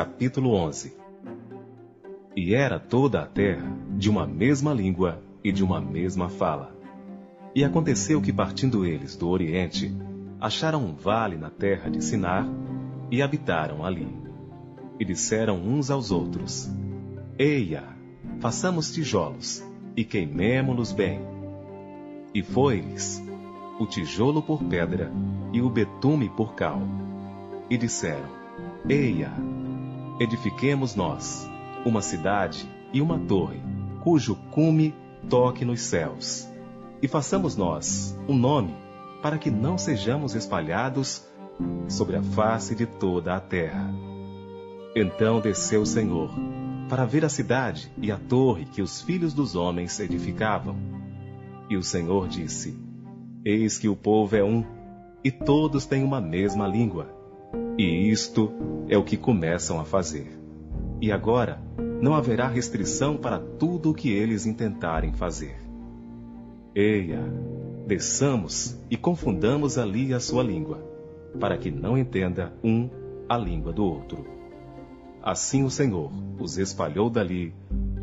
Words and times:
capítulo 0.00 0.54
11 0.54 0.94
E 2.34 2.54
era 2.54 2.80
toda 2.80 3.20
a 3.20 3.26
terra 3.26 3.70
de 3.98 4.08
uma 4.08 4.26
mesma 4.26 4.72
língua 4.72 5.22
e 5.44 5.52
de 5.52 5.62
uma 5.62 5.78
mesma 5.78 6.30
fala. 6.30 6.74
E 7.54 7.62
aconteceu 7.62 8.18
que, 8.22 8.32
partindo 8.32 8.86
eles 8.86 9.14
do 9.14 9.28
Oriente, 9.28 9.94
acharam 10.40 10.82
um 10.86 10.94
vale 10.94 11.36
na 11.36 11.50
terra 11.50 11.90
de 11.90 12.02
Sinar 12.02 12.48
e 13.10 13.20
habitaram 13.20 13.84
ali. 13.84 14.08
E 14.98 15.04
disseram 15.04 15.58
uns 15.58 15.90
aos 15.90 16.10
outros: 16.10 16.66
Eia, 17.38 17.84
façamos 18.38 18.90
tijolos 18.90 19.62
e 19.94 20.02
queimemo-los 20.02 20.92
bem. 20.92 21.20
E 22.32 22.42
foi-lhes 22.42 23.22
o 23.78 23.84
tijolo 23.84 24.40
por 24.42 24.64
pedra 24.64 25.12
e 25.52 25.60
o 25.60 25.68
betume 25.68 26.30
por 26.30 26.54
cal. 26.54 26.80
E 27.68 27.76
disseram: 27.76 28.30
Eia, 28.88 29.30
edifiquemos 30.20 30.94
nós 30.94 31.50
uma 31.82 32.02
cidade 32.02 32.68
e 32.92 33.00
uma 33.00 33.18
torre, 33.18 33.58
cujo 34.02 34.36
cume 34.50 34.94
toque 35.30 35.64
nos 35.64 35.80
céus. 35.80 36.46
E 37.00 37.08
façamos 37.08 37.56
nós 37.56 38.14
um 38.28 38.36
nome, 38.36 38.74
para 39.22 39.38
que 39.38 39.50
não 39.50 39.78
sejamos 39.78 40.34
espalhados 40.34 41.26
sobre 41.88 42.16
a 42.16 42.22
face 42.22 42.74
de 42.74 42.84
toda 42.84 43.34
a 43.34 43.40
terra. 43.40 43.90
Então 44.94 45.40
desceu 45.40 45.80
o 45.80 45.86
Senhor, 45.86 46.30
para 46.86 47.06
ver 47.06 47.24
a 47.24 47.30
cidade 47.30 47.90
e 47.96 48.12
a 48.12 48.18
torre 48.18 48.66
que 48.66 48.82
os 48.82 49.00
filhos 49.00 49.32
dos 49.32 49.56
homens 49.56 49.98
edificavam. 49.98 50.76
E 51.70 51.78
o 51.78 51.82
Senhor 51.82 52.28
disse: 52.28 52.78
Eis 53.42 53.78
que 53.78 53.88
o 53.88 53.96
povo 53.96 54.36
é 54.36 54.44
um, 54.44 54.64
e 55.24 55.30
todos 55.30 55.86
têm 55.86 56.04
uma 56.04 56.20
mesma 56.20 56.66
língua. 56.66 57.19
E 57.82 58.10
isto 58.10 58.52
é 58.90 58.98
o 58.98 59.02
que 59.02 59.16
começam 59.16 59.80
a 59.80 59.86
fazer. 59.86 60.38
E 61.00 61.10
agora 61.10 61.62
não 62.02 62.12
haverá 62.12 62.46
restrição 62.46 63.16
para 63.16 63.38
tudo 63.38 63.88
o 63.88 63.94
que 63.94 64.10
eles 64.12 64.44
intentarem 64.44 65.14
fazer. 65.14 65.56
Eia, 66.74 67.24
desçamos 67.86 68.78
e 68.90 68.98
confundamos 68.98 69.78
ali 69.78 70.12
a 70.12 70.20
sua 70.20 70.42
língua, 70.42 70.78
para 71.40 71.56
que 71.56 71.70
não 71.70 71.96
entenda 71.96 72.52
um 72.62 72.90
a 73.26 73.38
língua 73.38 73.72
do 73.72 73.82
outro. 73.82 74.26
Assim 75.22 75.64
o 75.64 75.70
Senhor 75.70 76.12
os 76.38 76.58
espalhou 76.58 77.08
dali 77.08 77.54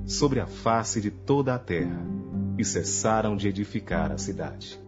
sobre 0.07 0.39
a 0.39 0.47
face 0.47 0.99
de 0.99 1.11
toda 1.11 1.53
a 1.53 1.59
terra, 1.59 2.03
e 2.57 2.65
cessaram 2.65 3.37
de 3.37 3.47
edificar 3.47 4.11
a 4.11 4.17
cidade. 4.17 4.80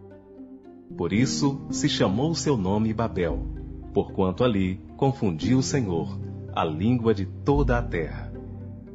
Por 0.96 1.12
isso 1.12 1.64
se 1.70 1.88
chamou 1.88 2.34
seu 2.34 2.56
nome 2.56 2.92
Babel, 2.92 3.59
porquanto 3.92 4.44
ali 4.44 4.80
confundiu 4.96 5.58
o 5.58 5.62
Senhor 5.62 6.18
a 6.52 6.64
língua 6.64 7.14
de 7.14 7.26
toda 7.26 7.78
a 7.78 7.82
terra. 7.82 8.32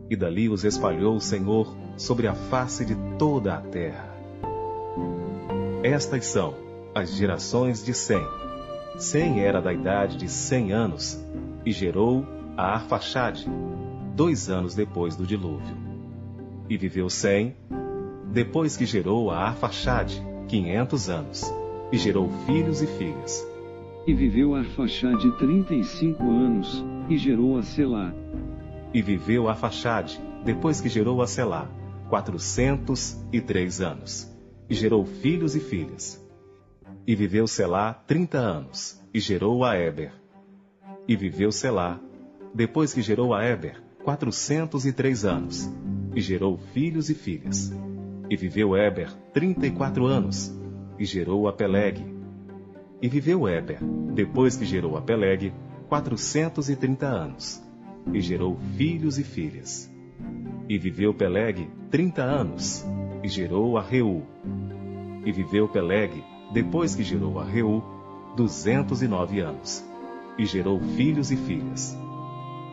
E 0.10 0.16
dali 0.16 0.50
os 0.50 0.64
espalhou 0.64 1.16
o 1.16 1.22
Senhor 1.22 1.76
sobre 1.98 2.28
a 2.28 2.34
face 2.34 2.86
de 2.86 2.96
toda 3.18 3.56
a 3.56 3.62
terra. 3.62 4.14
Estas 5.84 6.26
são 6.26 6.54
as 6.94 7.14
gerações 7.14 7.84
de 7.84 7.94
Sem. 7.94 8.23
Sem 8.98 9.42
era 9.42 9.62
da 9.62 9.73
idade 9.73 10.18
de 10.18 10.30
cem 10.30 10.72
anos 10.72 11.20
e 11.66 11.72
gerou 11.72 12.26
a 12.56 12.76
Arfaxade, 12.76 13.46
dois 14.16 14.50
anos 14.50 14.73
depois 14.73 15.16
do 15.16 15.26
dilúvio. 15.26 15.76
E 16.70 16.78
viveu 16.78 17.10
Sem, 17.10 17.56
depois 18.32 18.78
que 18.78 18.86
gerou 18.86 19.32
a 19.32 19.40
Arfaxade, 19.40 20.22
quinhentos 20.48 21.10
anos 21.10 21.44
e 21.92 21.98
gerou 21.98 22.30
filhos 22.46 22.82
e 22.82 22.88
filhas. 22.88 23.55
E 24.08 24.14
viveu 24.14 24.53
Arfaxade 24.53 25.31
trinta 25.39 25.73
e 25.73 25.84
cinco 25.84 26.30
anos, 26.30 26.86
e 27.09 27.17
gerou 27.17 27.58
a 27.58 27.64
Selá. 27.64 28.14
E 28.94 29.02
viveu 29.02 29.50
Arfaxade, 29.50 30.22
depois 30.44 30.80
que 30.80 30.88
gerou 30.88 31.23
a 31.23 31.27
Selá, 31.27 31.67
quatrocentos 32.08 33.20
e 33.33 33.42
três 33.42 33.82
anos, 33.82 34.32
e 34.70 34.76
gerou 34.76 35.05
filhos 35.05 35.55
e 35.55 35.60
filhas. 35.60 36.23
E 37.08 37.16
viveu 37.16 37.48
Selá 37.48 37.93
trinta 37.93 38.38
anos, 38.38 39.02
e 39.11 39.20
gerou 39.20 39.64
a 39.64 39.76
Eber. 39.76 40.14
E 41.08 41.16
viveu 41.16 41.52
Selá, 41.52 41.99
depois 42.54 42.93
que 42.93 43.02
gerou 43.02 43.33
a 43.33 43.43
Eber, 43.43 43.82
quatrocentos 44.04 44.86
e 44.86 44.93
três 44.93 45.26
anos, 45.26 45.67
e 46.16 46.22
gerou 46.22 46.60
filhos 46.73 47.10
e 47.10 47.16
filhas. 47.16 47.73
E 48.30 48.36
viveu 48.37 48.77
Eber 48.77 49.11
trinta 49.33 49.66
e 49.66 49.72
quatro 49.72 50.05
anos, 50.05 50.55
e 50.99 51.05
gerou 51.05 51.48
a 51.48 51.54
Peleg. 51.54 52.14
E 53.05 53.08
viveu 53.08 53.48
Eber, 53.48 53.77
depois 54.16 54.58
que 54.58 54.66
gerou 54.66 54.98
a 54.98 55.02
Peleg, 55.02 55.54
quatrocentos 55.88 56.71
e 56.71 56.76
trinta 56.76 57.05
anos, 57.05 57.64
e 58.11 58.20
gerou 58.20 58.58
filhos 58.76 59.20
e 59.20 59.23
filhas. 59.23 59.88
E 60.67 60.76
viveu 60.80 61.14
Peleg 61.14 61.70
trinta 61.92 62.23
anos, 62.23 62.83
e 63.21 63.27
gerou 63.27 63.77
a 63.77 63.82
Reu. 63.83 64.23
E 65.23 65.32
viveu 65.32 65.67
Peleg, 65.67 66.23
depois 66.52 66.95
que 66.95 67.04
gerou 67.04 67.39
a 67.39 67.43
Reu, 67.43 67.83
duzentos 68.36 69.04
e 69.04 69.08
nove 69.08 69.39
anos, 69.39 69.86
e 70.36 70.43
gerou 70.43 70.80
filhos 70.80 71.30
e 71.30 71.37
filhas. 71.37 71.95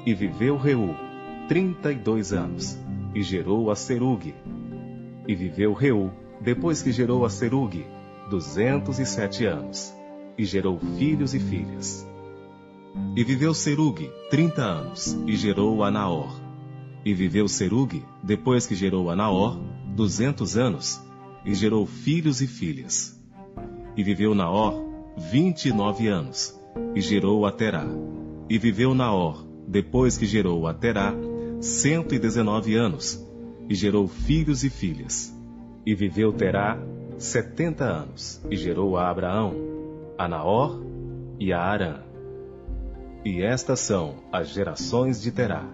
E 0.06 0.14
viveu 0.14 0.56
Reu 0.56 0.97
trinta 1.47 1.93
e 1.93 1.97
dois 1.97 2.32
anos, 2.32 2.78
e 3.14 3.22
gerou 3.22 3.70
a 3.70 3.76
Serug. 3.76 4.34
E 5.28 5.34
viveu 5.34 5.75
Reu, 5.75 6.10
depois 6.41 6.81
que 6.81 6.91
gerou 6.91 7.22
a 7.26 7.28
Serug, 7.28 7.84
duzentos 8.31 8.99
e 8.99 9.04
sete 9.04 9.44
anos, 9.44 9.94
e 10.37 10.44
gerou 10.44 10.78
filhos 10.98 11.34
e 11.34 11.38
filhas. 11.38 12.06
E 13.16 13.25
viveu 13.25 13.54
Serug 13.54 14.10
trinta 14.31 14.62
anos, 14.62 15.16
e 15.26 15.37
gerou 15.37 15.82
a 15.82 15.91
Naor. 15.91 16.41
E 17.04 17.15
viveu 17.15 17.48
Serug, 17.48 18.03
depois 18.22 18.66
que 18.66 18.75
gerou 18.75 19.10
a 19.10 19.16
Naor, 19.16 19.59
duzentos 19.94 20.56
anos, 20.56 21.00
e 21.44 21.54
gerou 21.54 21.87
filhos 21.87 22.41
e 22.41 22.47
filhas. 22.47 23.19
E 23.97 24.03
viveu 24.03 24.34
Naor 24.34 24.93
vinte 25.16 25.66
e 25.66 25.72
nove 25.72 26.09
anos, 26.09 26.59
e 26.94 27.00
gerou 27.00 27.44
a 27.44 27.53
Terá. 27.53 27.87
E 28.49 28.59
viveu 28.59 28.94
Naor, 28.94 29.47
depois 29.66 30.16
que 30.16 30.26
gerou 30.26 30.66
a 30.66 30.75
Terá, 30.75 31.14
cento 31.60 32.14
e 32.14 32.19
dezenove 32.19 32.76
anos, 32.76 33.25
e 33.69 33.75
gerou 33.75 34.09
filhos 34.09 34.64
e 34.64 34.70
filhas. 34.70 35.34
E 35.84 35.94
viveu 35.94 36.32
Terá 36.32 36.78
setenta 37.19 37.84
anos, 37.84 38.41
e 38.50 38.56
gerou 38.56 38.97
a 38.97 39.09
Abraão, 39.09 39.72
a 40.22 40.28
Naor 40.28 40.81
e 41.37 41.53
a 41.53 41.60
Arã. 41.60 41.97
E 43.25 43.43
estas 43.43 43.81
são 43.81 44.22
as 44.33 44.50
gerações 44.50 45.21
de 45.21 45.33
Terá. 45.33 45.65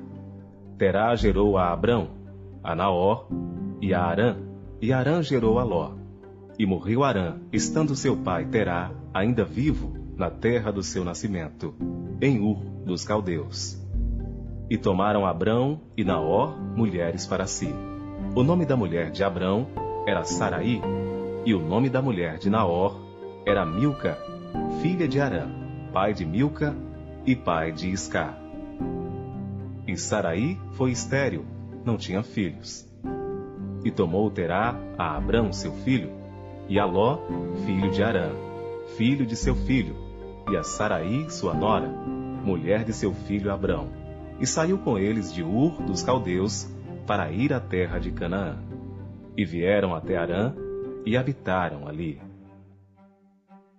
Terá 0.78 1.14
gerou 1.16 1.59
a 1.59 1.70
Abrão, 1.70 2.09
a 2.64 2.75
Naor 2.75 3.28
e 3.78 3.92
a 3.92 4.03
Arã, 4.03 4.38
e 4.81 4.91
Arã 4.91 5.22
gerou 5.22 5.58
a 5.58 5.64
Ló. 5.64 5.92
E 6.58 6.64
morreu 6.64 7.04
Arã, 7.04 7.37
estando 7.53 7.94
seu 7.94 8.16
pai 8.16 8.47
Terá 8.47 8.91
ainda 9.12 9.44
vivo 9.44 9.92
na 10.16 10.31
terra 10.31 10.72
do 10.72 10.82
seu 10.82 11.04
nascimento, 11.04 11.75
em 12.19 12.41
Ur 12.41 12.56
dos 12.87 13.04
Caldeus. 13.04 13.78
E 14.70 14.78
tomaram 14.78 15.26
Abrão 15.26 15.82
e 15.94 16.03
Naor 16.03 16.58
mulheres 16.75 17.26
para 17.26 17.47
si. 17.47 17.69
O 18.34 18.42
nome 18.42 18.64
da 18.64 18.78
mulher 18.78 19.10
de 19.10 19.22
Abrão 19.22 19.66
era 20.06 20.25
Saraí, 20.25 20.81
e 21.44 21.53
o 21.53 21.60
nome 21.60 21.91
da 21.91 22.00
mulher 22.00 22.38
de 22.38 22.48
Naor 22.48 22.97
era 23.44 23.66
Milca, 23.66 24.19
filha 24.81 25.09
de 25.09 25.20
Arã, 25.20 25.48
pai 25.92 26.12
de 26.12 26.25
Milca 26.25 26.75
e 27.26 27.34
pai 27.34 27.72
de 27.72 27.91
Isca. 27.91 28.36
E 29.86 29.97
Saraí 29.97 30.59
foi 30.72 30.91
estéril, 30.91 31.44
não 31.84 31.97
tinha 31.97 32.22
filhos. 32.22 32.87
E 33.84 33.91
tomou 33.91 34.31
Terá 34.31 34.76
a 34.98 35.16
Abrão 35.16 35.53
seu 35.53 35.72
filho, 35.72 36.10
e 36.69 36.78
a 36.78 36.84
Ló, 36.84 37.19
filho 37.64 37.91
de 37.91 38.03
Arã, 38.03 38.32
filho 38.97 39.25
de 39.25 39.37
seu 39.37 39.54
filho, 39.54 39.97
e 40.50 40.56
a 40.56 40.62
Saraí 40.62 41.31
sua 41.31 41.55
nora, 41.55 41.88
mulher 41.88 42.84
de 42.84 42.93
seu 42.93 43.12
filho 43.12 43.52
Abrão. 43.52 43.88
E 44.40 44.46
saiu 44.46 44.78
com 44.78 44.99
eles 44.99 45.32
de 45.32 45.43
Ur 45.43 45.82
dos 45.82 46.02
caldeus 46.02 46.70
para 47.06 47.31
ir 47.32 47.52
à 47.52 47.61
terra 47.61 47.99
de 47.99 48.11
Canaã. 48.11 48.58
E 49.37 49.44
vieram 49.44 49.94
até 49.94 50.17
Arã 50.17 50.55
e 51.05 51.17
habitaram 51.17 51.88
ali. 51.88 52.27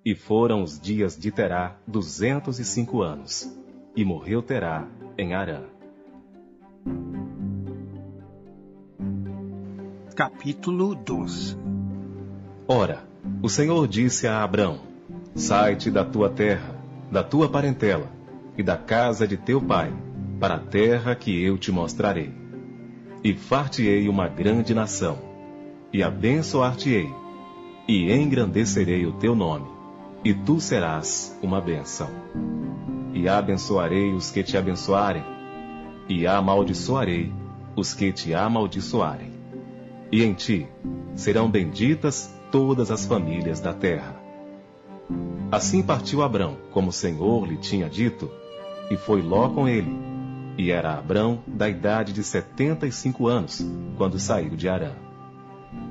E 0.05 0.15
foram 0.15 0.63
os 0.63 0.79
dias 0.79 1.17
de 1.17 1.29
Terá 1.29 1.75
duzentos 1.85 2.57
e 2.57 2.63
cinco 2.63 3.01
anos, 3.01 3.53
e 3.93 4.05
morreu 4.05 4.41
Terá 4.41 4.87
em 5.17 5.33
Arã. 5.33 5.63
Capítulo 10.15 10.95
12 10.95 11.57
Ora, 12.65 13.03
o 13.41 13.49
Senhor 13.49 13.85
disse 13.89 14.25
a 14.25 14.41
Abrão: 14.41 14.79
Sai-te 15.35 15.91
da 15.91 16.05
tua 16.05 16.29
terra, 16.29 16.75
da 17.11 17.21
tua 17.21 17.49
parentela 17.49 18.09
e 18.57 18.63
da 18.63 18.77
casa 18.77 19.27
de 19.27 19.35
teu 19.35 19.61
pai, 19.61 19.93
para 20.39 20.55
a 20.55 20.59
terra 20.59 21.13
que 21.13 21.43
eu 21.43 21.57
te 21.57 21.73
mostrarei. 21.73 22.33
E 23.21 23.33
far-te-ei 23.33 24.07
uma 24.07 24.29
grande 24.29 24.73
nação, 24.73 25.17
e 25.91 26.01
abençoar-te-ei, 26.01 27.13
e 27.85 28.09
engrandecerei 28.13 29.05
o 29.05 29.11
teu 29.13 29.35
nome, 29.35 29.78
e 30.23 30.33
tu 30.33 30.59
serás 30.59 31.37
uma 31.41 31.61
bênção. 31.61 32.09
E 33.13 33.27
abençoarei 33.27 34.13
os 34.13 34.29
que 34.31 34.43
te 34.43 34.57
abençoarem, 34.57 35.23
e 36.07 36.27
amaldiçoarei 36.27 37.31
os 37.75 37.93
que 37.93 38.11
te 38.11 38.33
amaldiçoarem. 38.33 39.31
E 40.11 40.23
em 40.23 40.33
ti 40.33 40.67
serão 41.15 41.49
benditas 41.49 42.33
todas 42.51 42.91
as 42.91 43.05
famílias 43.05 43.59
da 43.59 43.73
terra. 43.73 44.15
Assim 45.51 45.81
partiu 45.81 46.21
Abrão, 46.21 46.57
como 46.71 46.89
o 46.89 46.93
Senhor 46.93 47.47
lhe 47.47 47.57
tinha 47.57 47.89
dito, 47.89 48.29
e 48.91 48.97
foi 48.97 49.21
Ló 49.21 49.49
com 49.49 49.67
ele. 49.67 49.97
E 50.57 50.71
era 50.71 50.97
Abrão 50.97 51.39
da 51.47 51.69
idade 51.69 52.11
de 52.11 52.23
setenta 52.23 52.85
e 52.85 52.91
cinco 52.91 53.27
anos, 53.27 53.65
quando 53.97 54.19
saiu 54.19 54.55
de 54.55 54.67
Arã. 54.67 54.91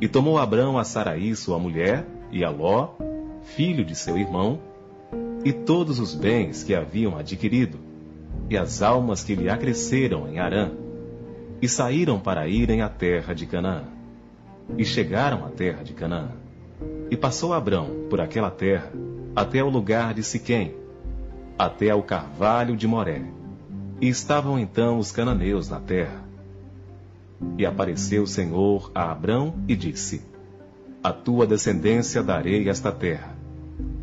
E 0.00 0.06
tomou 0.06 0.38
Abrão 0.38 0.78
a 0.78 0.84
Saraí, 0.84 1.34
sua 1.34 1.58
mulher, 1.58 2.06
e 2.30 2.44
a 2.44 2.50
Ló, 2.50 2.90
filho 3.42 3.84
de 3.84 3.94
seu 3.94 4.16
irmão, 4.16 4.60
e 5.44 5.52
todos 5.52 5.98
os 5.98 6.14
bens 6.14 6.62
que 6.62 6.74
haviam 6.74 7.16
adquirido, 7.16 7.78
e 8.50 8.56
as 8.56 8.82
almas 8.82 9.22
que 9.22 9.34
lhe 9.34 9.48
acresceram 9.48 10.28
em 10.28 10.38
Arã, 10.38 10.70
e 11.60 11.68
saíram 11.68 12.18
para 12.18 12.46
irem 12.46 12.82
à 12.82 12.88
terra 12.88 13.34
de 13.34 13.46
Canaã. 13.46 13.84
E 14.76 14.84
chegaram 14.84 15.44
à 15.44 15.48
terra 15.48 15.82
de 15.82 15.92
Canaã. 15.92 16.30
E 17.10 17.16
passou 17.16 17.52
Abrão 17.52 18.06
por 18.08 18.20
aquela 18.20 18.50
terra 18.50 18.92
até 19.34 19.62
o 19.62 19.68
lugar 19.68 20.14
de 20.14 20.22
Siquém, 20.22 20.74
até 21.58 21.90
ao 21.90 22.02
carvalho 22.02 22.76
de 22.76 22.86
Moré. 22.86 23.22
E 24.00 24.08
estavam 24.08 24.58
então 24.58 24.98
os 24.98 25.10
cananeus 25.10 25.68
na 25.68 25.80
terra. 25.80 26.22
E 27.56 27.64
apareceu 27.64 28.22
o 28.22 28.26
Senhor 28.26 28.90
a 28.94 29.10
Abrão 29.10 29.54
e 29.66 29.74
disse: 29.74 30.22
A 31.02 31.12
tua 31.12 31.46
descendência 31.46 32.24
darei 32.24 32.68
esta 32.68 32.90
terra. 32.90 33.36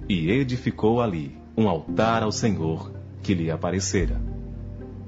E 0.08 0.32
edificou 0.32 1.02
ali 1.02 1.38
um 1.58 1.68
altar 1.68 2.24
ao 2.24 2.32
Senhor 2.32 2.92
que 3.22 3.34
lhe 3.34 3.52
aparecera. 3.52 4.22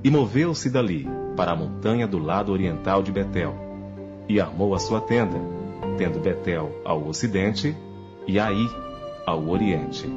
E 0.03 0.11
moveu-se 0.11 0.69
dali 0.69 1.07
para 1.37 1.51
a 1.51 1.55
montanha 1.55 2.05
do 2.05 2.17
lado 2.17 2.51
oriental 2.51 3.01
de 3.01 3.11
Betel, 3.11 3.55
e 4.27 4.41
armou 4.41 4.75
a 4.75 4.79
sua 4.79 4.99
tenda, 4.99 5.39
tendo 5.97 6.19
Betel 6.19 6.81
ao 6.83 7.07
ocidente 7.07 7.75
e 8.27 8.37
Aí 8.37 8.69
ao 9.25 9.47
oriente. 9.47 10.09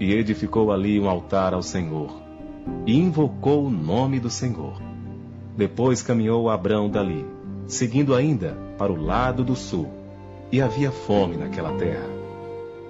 E 0.00 0.12
edificou 0.12 0.72
ali 0.72 0.98
um 0.98 1.08
altar 1.08 1.54
ao 1.54 1.62
Senhor, 1.62 2.10
e 2.84 2.98
invocou 2.98 3.66
o 3.66 3.70
nome 3.70 4.18
do 4.18 4.30
Senhor. 4.30 4.80
Depois 5.56 6.02
caminhou 6.02 6.50
Abrão 6.50 6.90
dali, 6.90 7.24
seguindo 7.66 8.12
ainda 8.12 8.56
para 8.76 8.92
o 8.92 9.00
lado 9.00 9.44
do 9.44 9.54
sul, 9.54 10.03
e 10.54 10.62
havia 10.62 10.92
fome 10.92 11.36
naquela 11.36 11.72
terra. 11.76 12.08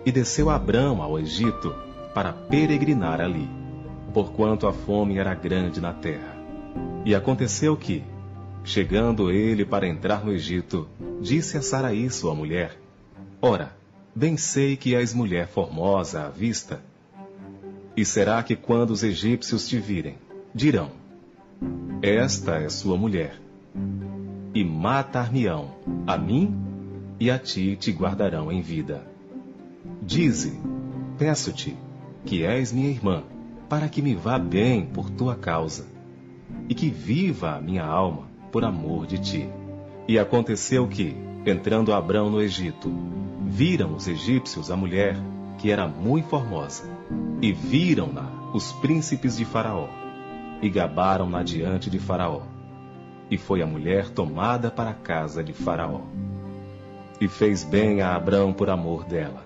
E 0.05 0.13
desceu 0.13 0.51
Abrão 0.51 1.01
ao 1.01 1.19
Egito 1.19 1.75
para 2.13 2.31
peregrinar 2.31 3.23
ali, 3.23 3.49
porquanto 4.13 4.67
a 4.67 4.73
fome 4.75 5.17
era 5.17 5.35
grande 5.35 5.81
na 5.81 5.95
terra. 5.95 6.37
E 7.07 7.15
aconteceu 7.15 7.75
que, 7.75 8.05
chegando 8.65 9.31
ele 9.31 9.65
para 9.65 9.89
entrar 9.89 10.23
no 10.23 10.31
Egito, 10.31 10.87
disse 11.23 11.57
a 11.57 11.63
Saraí, 11.63 12.11
sua 12.11 12.35
mulher: 12.35 12.79
Ora, 13.41 13.75
bem 14.15 14.37
sei 14.37 14.77
que 14.77 14.95
és 14.95 15.15
mulher 15.15 15.49
formosa 15.49 16.27
à 16.27 16.29
vista. 16.29 16.83
E 17.97 18.05
será 18.05 18.43
que 18.43 18.57
quando 18.57 18.91
os 18.91 19.03
egípcios 19.03 19.67
te 19.67 19.79
virem, 19.79 20.19
dirão: 20.55 20.91
Esta 22.03 22.57
é 22.57 22.69
sua 22.69 22.99
mulher, 22.99 23.41
e 24.55 24.63
matar-me-ão, 24.63 25.71
a 26.07 26.19
mim 26.19 26.64
e 27.19 27.31
a 27.31 27.39
ti 27.39 27.77
te 27.77 27.93
guardarão 27.93 28.51
em 28.51 28.61
vida. 28.61 29.07
Dize, 30.03 30.59
peço-te, 31.19 31.77
que 32.25 32.45
és 32.45 32.73
minha 32.73 32.89
irmã, 32.89 33.23
para 33.69 33.89
que 33.89 34.03
me 34.03 34.15
vá 34.15 34.39
bem 34.39 34.87
por 34.87 35.11
tua 35.11 35.35
causa, 35.35 35.87
e 36.69 36.75
que 36.75 36.89
viva 36.91 37.57
a 37.57 37.61
minha 37.61 37.85
alma 37.85 38.29
por 38.51 38.65
amor 38.65 39.07
de 39.07 39.19
ti. 39.19 39.49
E 40.07 40.19
aconteceu 40.19 40.87
que, 40.87 41.17
entrando 41.47 41.93
Abrão 41.93 42.31
no 42.31 42.41
Egito, 42.41 42.93
viram 43.47 43.95
os 43.95 44.09
egípcios 44.09 44.71
a 44.71 44.77
mulher, 44.77 45.17
que 45.59 45.71
era 45.71 45.87
muito 45.87 46.29
formosa, 46.29 46.85
e 47.41 47.53
viram-na 47.53 48.31
os 48.53 48.73
príncipes 48.73 49.37
de 49.37 49.45
Faraó, 49.45 49.89
e 50.63 50.69
gabaram-na 50.69 51.43
diante 51.43 51.91
de 51.91 51.99
Faraó. 51.99 52.43
E 53.31 53.39
foi 53.39 53.63
a 53.63 53.67
mulher 53.67 54.11
tomada 54.11 54.71
para 54.71 54.91
a 54.91 54.95
casa 54.95 55.43
de 55.43 55.53
Faraó. 55.53 56.03
E 57.21 57.29
fez 57.29 57.65
bem 57.65 58.03
a 58.03 58.15
Abrão 58.15 58.53
por 58.53 58.69
amor 58.69 59.05
dela. 59.05 59.45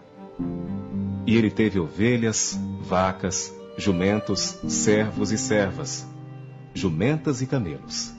E 1.26 1.36
ele 1.36 1.50
teve 1.50 1.78
ovelhas, 1.78 2.58
vacas, 2.80 3.54
jumentos, 3.76 4.58
servos 4.66 5.30
e 5.30 5.38
servas, 5.38 6.06
jumentas 6.74 7.42
e 7.42 7.46
camelos. 7.46 8.12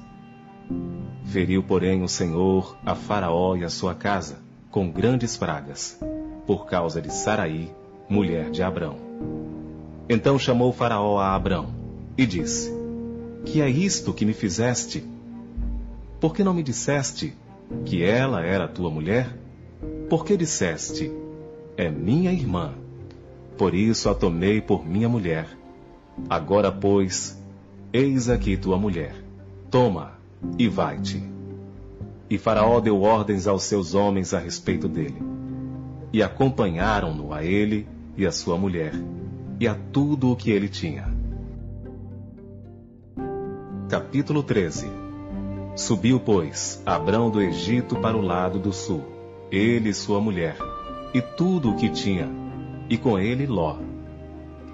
Feriu, 1.25 1.61
porém, 1.61 2.01
o 2.03 2.07
Senhor 2.07 2.77
a 2.85 2.95
Faraó 2.95 3.55
e 3.55 3.63
a 3.63 3.69
sua 3.69 3.93
casa, 3.93 4.39
com 4.71 4.89
grandes 4.89 5.35
pragas, 5.35 5.99
por 6.47 6.65
causa 6.65 7.01
de 7.01 7.11
Saraí, 7.11 7.71
mulher 8.07 8.49
de 8.49 8.63
Abrão. 8.63 8.97
Então 10.07 10.39
chamou 10.39 10.71
Faraó 10.71 11.19
a 11.19 11.35
Abrão 11.35 11.73
e 12.17 12.25
disse: 12.25 12.73
Que 13.45 13.61
é 13.61 13.69
isto 13.69 14.13
que 14.13 14.25
me 14.25 14.33
fizeste? 14.33 15.03
Por 16.19 16.33
que 16.33 16.43
não 16.43 16.53
me 16.53 16.63
disseste 16.63 17.33
que 17.85 18.03
ela 18.03 18.43
era 18.43 18.67
tua 18.67 18.89
mulher? 18.89 19.37
Por 20.09 20.25
que 20.25 20.35
disseste: 20.35 21.11
É 21.77 21.89
minha 21.89 22.31
irmã? 22.31 22.73
Por 23.57 23.73
isso 23.73 24.09
a 24.09 24.15
tomei 24.15 24.61
por 24.61 24.85
minha 24.85 25.09
mulher. 25.09 25.47
Agora, 26.29 26.71
pois, 26.71 27.41
eis 27.93 28.29
aqui 28.29 28.57
tua 28.57 28.77
mulher. 28.77 29.15
Toma 29.69 30.13
e 30.57 30.67
vai-te. 30.67 31.23
E 32.29 32.37
Faraó 32.37 32.79
deu 32.79 33.01
ordens 33.01 33.47
aos 33.47 33.63
seus 33.63 33.93
homens 33.93 34.33
a 34.33 34.39
respeito 34.39 34.87
dele. 34.87 35.21
E 36.11 36.23
acompanharam-no 36.23 37.33
a 37.33 37.43
ele 37.43 37.87
e 38.17 38.25
a 38.25 38.31
sua 38.31 38.57
mulher, 38.57 38.93
e 39.59 39.67
a 39.67 39.75
tudo 39.75 40.31
o 40.31 40.35
que 40.35 40.51
ele 40.51 40.67
tinha. 40.67 41.07
Capítulo 43.87 44.43
13 44.43 45.08
Subiu, 45.79 46.19
pois, 46.19 46.83
Abrão 46.85 47.29
do 47.29 47.41
Egito 47.41 47.95
para 47.95 48.17
o 48.17 48.21
lado 48.21 48.59
do 48.59 48.73
sul, 48.73 49.01
ele 49.49 49.87
e 49.87 49.93
sua 49.93 50.19
mulher, 50.19 50.57
e 51.13 51.21
tudo 51.21 51.71
o 51.71 51.77
que 51.77 51.87
tinha, 51.87 52.29
e 52.89 52.97
com 52.97 53.17
ele 53.17 53.47
Ló. 53.47 53.77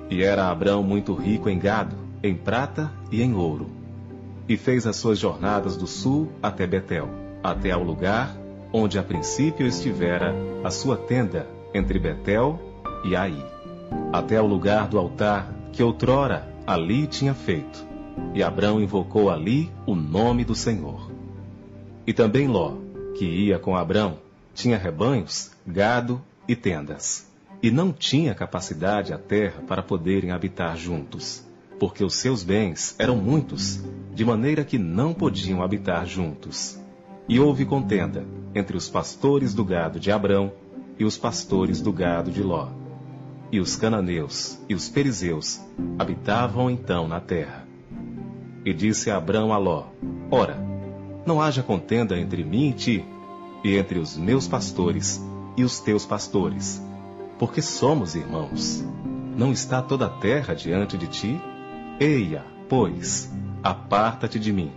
E 0.10 0.24
era 0.24 0.50
Abrão 0.50 0.81
muito 0.81 1.13
rico 1.13 1.48
em 1.48 1.60
gado, 1.60 1.96
em 2.24 2.34
prata 2.34 2.91
e 3.12 3.22
em 3.22 3.36
ouro. 3.36 3.68
E 4.50 4.58
fez 4.58 4.88
as 4.88 4.96
suas 4.96 5.20
jornadas 5.20 5.77
do 5.77 5.86
sul 5.86 6.32
até 6.41 6.65
Betel 6.65 7.08
até 7.44 7.70
ao 7.70 7.84
lugar 7.84 8.36
onde 8.74 8.98
a 8.98 9.03
princípio 9.03 9.68
estivera 9.68 10.34
a 10.63 10.72
sua 10.72 10.98
tenda 10.98 11.48
entre 11.72 12.00
Betel 12.00 12.60
e 13.03 13.15
Ai, 13.15 13.36
até 14.12 14.38
ao 14.38 14.48
lugar 14.48 14.88
do 14.88 14.98
altar 14.98 15.53
que 15.72 15.84
outrora 15.84 16.50
ali 16.65 17.06
tinha 17.06 17.36
feito. 17.36 17.95
E 18.34 18.43
Abrão 18.43 18.81
invocou 18.81 19.29
ali 19.29 19.72
o 19.86 19.95
nome 19.95 20.43
do 20.43 20.55
Senhor. 20.55 21.12
E 22.05 22.13
também 22.13 22.48
Ló, 22.48 22.74
que 23.17 23.25
ia 23.25 23.57
com 23.57 23.75
Abrão, 23.75 24.17
tinha 24.53 24.77
rebanhos, 24.77 25.51
gado 25.65 26.22
e 26.48 26.55
tendas. 26.55 27.27
E 27.62 27.72
não 27.72 27.91
tinha 27.91 28.36
capacidade 28.36 29.13
a 29.13 29.17
terra 29.17 29.63
para 29.67 29.81
poderem 29.81 30.31
habitar 30.31 30.77
juntos, 30.77 31.43
porque 31.79 32.03
os 32.03 32.15
seus 32.15 32.43
bens 32.43 32.95
eram 33.00 33.15
muitos, 33.15 33.84
de 34.13 34.24
maneira 34.24 34.63
que 34.63 34.77
não 34.77 35.13
podiam 35.13 35.63
habitar 35.63 36.05
juntos. 36.05 36.79
E 37.27 37.39
houve 37.39 37.65
contenda 37.65 38.25
entre 38.53 38.77
os 38.77 38.88
pastores 38.88 39.53
do 39.53 39.65
gado 39.65 40.00
de 40.00 40.12
Abrão 40.12 40.53
e 41.00 41.03
os 41.03 41.17
pastores 41.17 41.81
do 41.81 41.91
gado 41.91 42.31
de 42.31 42.43
Ló. 42.43 42.69
E 43.51 43.60
os 43.60 43.75
cananeus 43.75 44.60
e 44.69 44.75
os 44.75 44.89
perizeus 44.89 45.60
habitavam 45.98 46.69
então 46.69 47.07
na 47.07 47.19
terra. 47.19 47.64
E 48.65 48.74
disse 48.74 49.12
Abrão 49.12 49.53
a 49.53 49.57
Ló: 49.57 49.86
Ora, 50.29 50.57
não 51.25 51.39
haja 51.39 51.63
contenda 51.63 52.19
entre 52.19 52.43
mim 52.43 52.69
e 52.69 52.74
ti, 52.74 53.05
e 53.63 53.77
entre 53.77 54.00
os 54.00 54.17
meus 54.17 54.48
pastores 54.48 55.24
e 55.55 55.63
os 55.63 55.79
teus 55.79 56.05
pastores, 56.05 56.81
porque 57.39 57.62
somos 57.62 58.15
irmãos. 58.15 58.84
Não 59.38 59.51
está 59.51 59.81
toda 59.81 60.07
a 60.07 60.10
terra 60.10 60.53
diante 60.53 60.98
de 60.98 61.07
ti? 61.07 61.39
Eia, 62.00 62.43
pois, 62.67 63.31
aparta-te 63.63 64.39
de 64.39 64.51
mim 64.51 64.72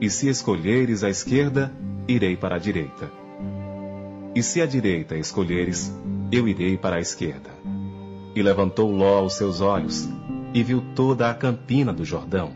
e 0.00 0.08
se 0.08 0.28
escolheres 0.28 1.04
a 1.04 1.10
esquerda, 1.10 1.70
irei 2.08 2.36
para 2.36 2.56
a 2.56 2.58
direita. 2.58 3.10
E 4.34 4.42
se 4.42 4.62
a 4.62 4.66
direita 4.66 5.14
escolheres, 5.16 5.94
eu 6.32 6.48
irei 6.48 6.78
para 6.78 6.96
a 6.96 7.00
esquerda. 7.00 7.50
E 8.34 8.42
levantou 8.42 8.90
Ló 8.90 9.22
os 9.24 9.34
seus 9.34 9.60
olhos, 9.60 10.08
e 10.54 10.62
viu 10.62 10.82
toda 10.94 11.28
a 11.28 11.34
campina 11.34 11.92
do 11.92 12.04
Jordão, 12.04 12.52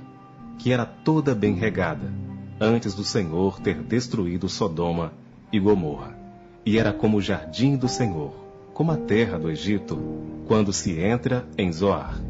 que 0.58 0.72
era 0.72 0.84
toda 0.84 1.34
bem 1.34 1.54
regada, 1.54 2.12
antes 2.60 2.94
do 2.94 3.04
Senhor 3.04 3.60
ter 3.60 3.82
destruído 3.82 4.48
Sodoma 4.48 5.12
e 5.52 5.58
Gomorra. 5.58 6.16
E 6.64 6.78
era 6.78 6.92
como 6.92 7.18
o 7.18 7.22
jardim 7.22 7.76
do 7.76 7.88
Senhor, 7.88 8.32
como 8.72 8.90
a 8.90 8.96
terra 8.96 9.38
do 9.38 9.50
Egito, 9.50 9.98
quando 10.46 10.72
se 10.72 10.98
entra 10.98 11.46
em 11.58 11.72
Zoar. 11.72 12.20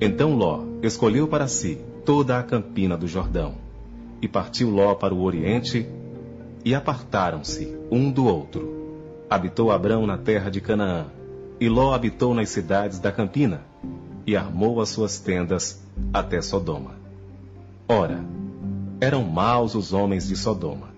Então 0.00 0.34
Ló 0.36 0.64
escolheu 0.82 1.28
para 1.28 1.46
si 1.46 1.78
toda 2.04 2.38
a 2.38 2.42
campina 2.42 2.96
do 2.96 3.06
Jordão. 3.06 3.54
E 4.20 4.28
partiu 4.28 4.70
Ló 4.70 4.94
para 4.94 5.14
o 5.14 5.22
oriente, 5.22 5.86
e 6.64 6.74
apartaram-se 6.74 7.76
um 7.90 8.10
do 8.10 8.24
outro. 8.26 8.74
Habitou 9.28 9.70
Abrão 9.70 10.06
na 10.06 10.18
terra 10.18 10.50
de 10.50 10.60
Canaã, 10.60 11.06
e 11.60 11.68
Ló 11.68 11.94
habitou 11.94 12.34
nas 12.34 12.48
cidades 12.48 12.98
da 12.98 13.12
campina, 13.12 13.62
e 14.26 14.36
armou 14.36 14.80
as 14.80 14.88
suas 14.88 15.18
tendas 15.18 15.82
até 16.12 16.40
Sodoma. 16.40 17.03
Ora, 17.86 18.24
eram 18.98 19.22
maus 19.24 19.74
os 19.74 19.92
homens 19.92 20.26
de 20.26 20.34
Sodoma, 20.36 20.88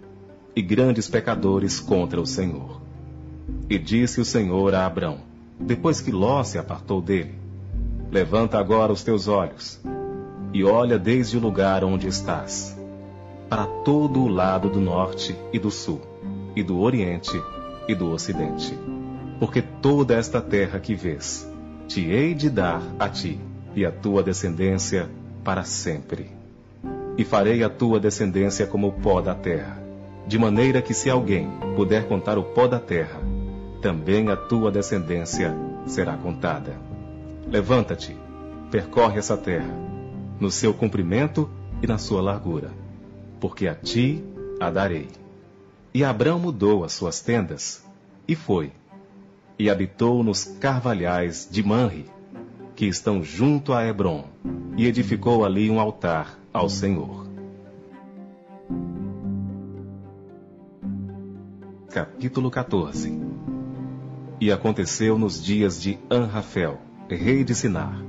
e 0.55 0.62
grandes 0.62 1.09
pecadores 1.09 1.81
contra 1.81 2.21
o 2.21 2.26
Senhor. 2.26 2.81
E 3.69 3.76
disse 3.76 4.21
o 4.21 4.25
Senhor 4.25 4.73
a 4.73 4.87
Abrão, 4.87 5.19
depois 5.59 6.00
que 6.00 6.12
Ló 6.12 6.45
se 6.45 6.59
apartou 6.59 7.02
dele: 7.02 7.35
Levanta 8.09 8.57
agora 8.57 8.93
os 8.93 9.02
teus 9.02 9.26
olhos, 9.26 9.81
e 10.52 10.62
olha 10.62 10.97
desde 10.97 11.37
o 11.37 11.40
lugar 11.40 11.83
onde 11.83 12.07
estás, 12.07 12.78
para 13.49 13.66
todo 13.66 14.21
o 14.21 14.28
lado 14.28 14.71
do 14.71 14.81
norte 14.81 15.35
e 15.52 15.59
do 15.59 15.73
sul, 15.73 16.00
e 16.55 16.62
do 16.62 16.78
oriente 16.78 17.43
e 17.88 17.97
do 17.97 18.12
ocidente. 18.12 18.78
Porque 19.40 19.61
toda 19.61 20.14
esta 20.14 20.40
terra 20.40 20.78
que 20.78 20.95
vês, 20.95 21.50
te 21.88 22.02
hei 22.09 22.33
de 22.33 22.49
dar 22.49 22.81
a 22.97 23.09
ti 23.09 23.40
e 23.75 23.85
a 23.85 23.90
tua 23.90 24.23
descendência 24.23 25.11
para 25.43 25.64
sempre. 25.64 26.36
E 27.17 27.25
farei 27.25 27.63
a 27.63 27.69
tua 27.69 27.99
descendência 27.99 28.67
como 28.67 28.89
o 28.89 28.93
pó 28.93 29.21
da 29.21 29.35
terra, 29.35 29.83
de 30.27 30.39
maneira 30.39 30.83
que 30.83 30.93
se 30.93 31.09
alguém 31.09 31.49
puder 31.75 32.07
contar 32.09 32.37
o 32.37 32.43
pó 32.43 32.67
da 32.67 32.79
terra, 32.79 33.21
também 33.81 34.29
a 34.29 34.37
tua 34.37 34.71
descendência 34.71 35.55
será 35.87 36.17
contada. 36.17 36.75
Levanta-te, 37.49 38.17
percorre 38.71 39.19
essa 39.19 39.37
terra, 39.37 39.73
no 40.41 40.51
seu 40.51 40.75
comprimento 40.75 41.49
e 41.83 41.87
na 41.87 41.97
sua 41.97 42.21
largura, 42.21 42.71
porque 43.41 43.69
a 43.69 43.75
ti 43.75 44.23
a 44.61 44.71
darei. 44.71 45.09
E 45.95 46.05
Abrão 46.05 46.39
mudou 46.39 46.85
as 46.85 46.93
suas 46.93 47.21
tendas 47.21 47.85
e 48.27 48.35
foi, 48.35 48.73
e 49.59 49.71
habitou 49.71 50.23
nos 50.23 50.45
carvalhais 50.45 51.49
de 51.51 51.63
Manre, 51.63 52.07
que 52.76 52.85
estão 52.85 53.25
junto 53.25 53.73
a 53.73 53.85
Hebron, 53.87 54.26
e 54.76 54.87
edificou 54.87 55.47
ali 55.47 55.71
um 55.71 55.80
altar 55.80 56.38
ao 56.52 56.68
Senhor. 56.68 57.26
Capítulo 61.88 62.50
14 62.50 63.18
E 64.38 64.52
aconteceu 64.52 65.18
nos 65.18 65.42
dias 65.42 65.80
de 65.80 65.99
Anrafel, 66.11 66.78
rei 67.09 67.42
de 67.42 67.54
Sinar, 67.54 68.04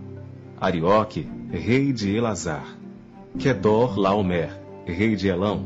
Arioque, 0.60 1.26
rei 1.50 1.94
de 1.94 2.14
Elazar, 2.14 2.78
Kedor 3.40 3.98
Laomer, 3.98 4.60
rei 4.86 5.16
de 5.16 5.30
Elão, 5.30 5.64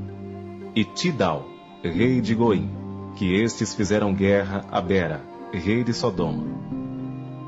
e 0.76 0.86
Tidal, 0.86 1.48
rei 1.84 2.22
de 2.22 2.36
Goim, 2.36 2.70
que 3.16 3.34
estes 3.34 3.74
fizeram 3.74 4.14
guerra 4.14 4.64
a 4.72 4.80
Bera, 4.80 5.22
rei 5.52 5.84
de 5.84 5.92
Sodoma, 5.92 6.46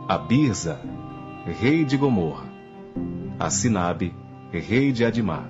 a 0.10 0.18
Birza, 0.18 0.93
rei 1.46 1.84
de 1.84 1.98
Gomorra, 1.98 2.46
a 3.38 3.50
Sinabe, 3.50 4.16
rei 4.52 4.94
de 4.94 5.04
Adimá, 5.04 5.44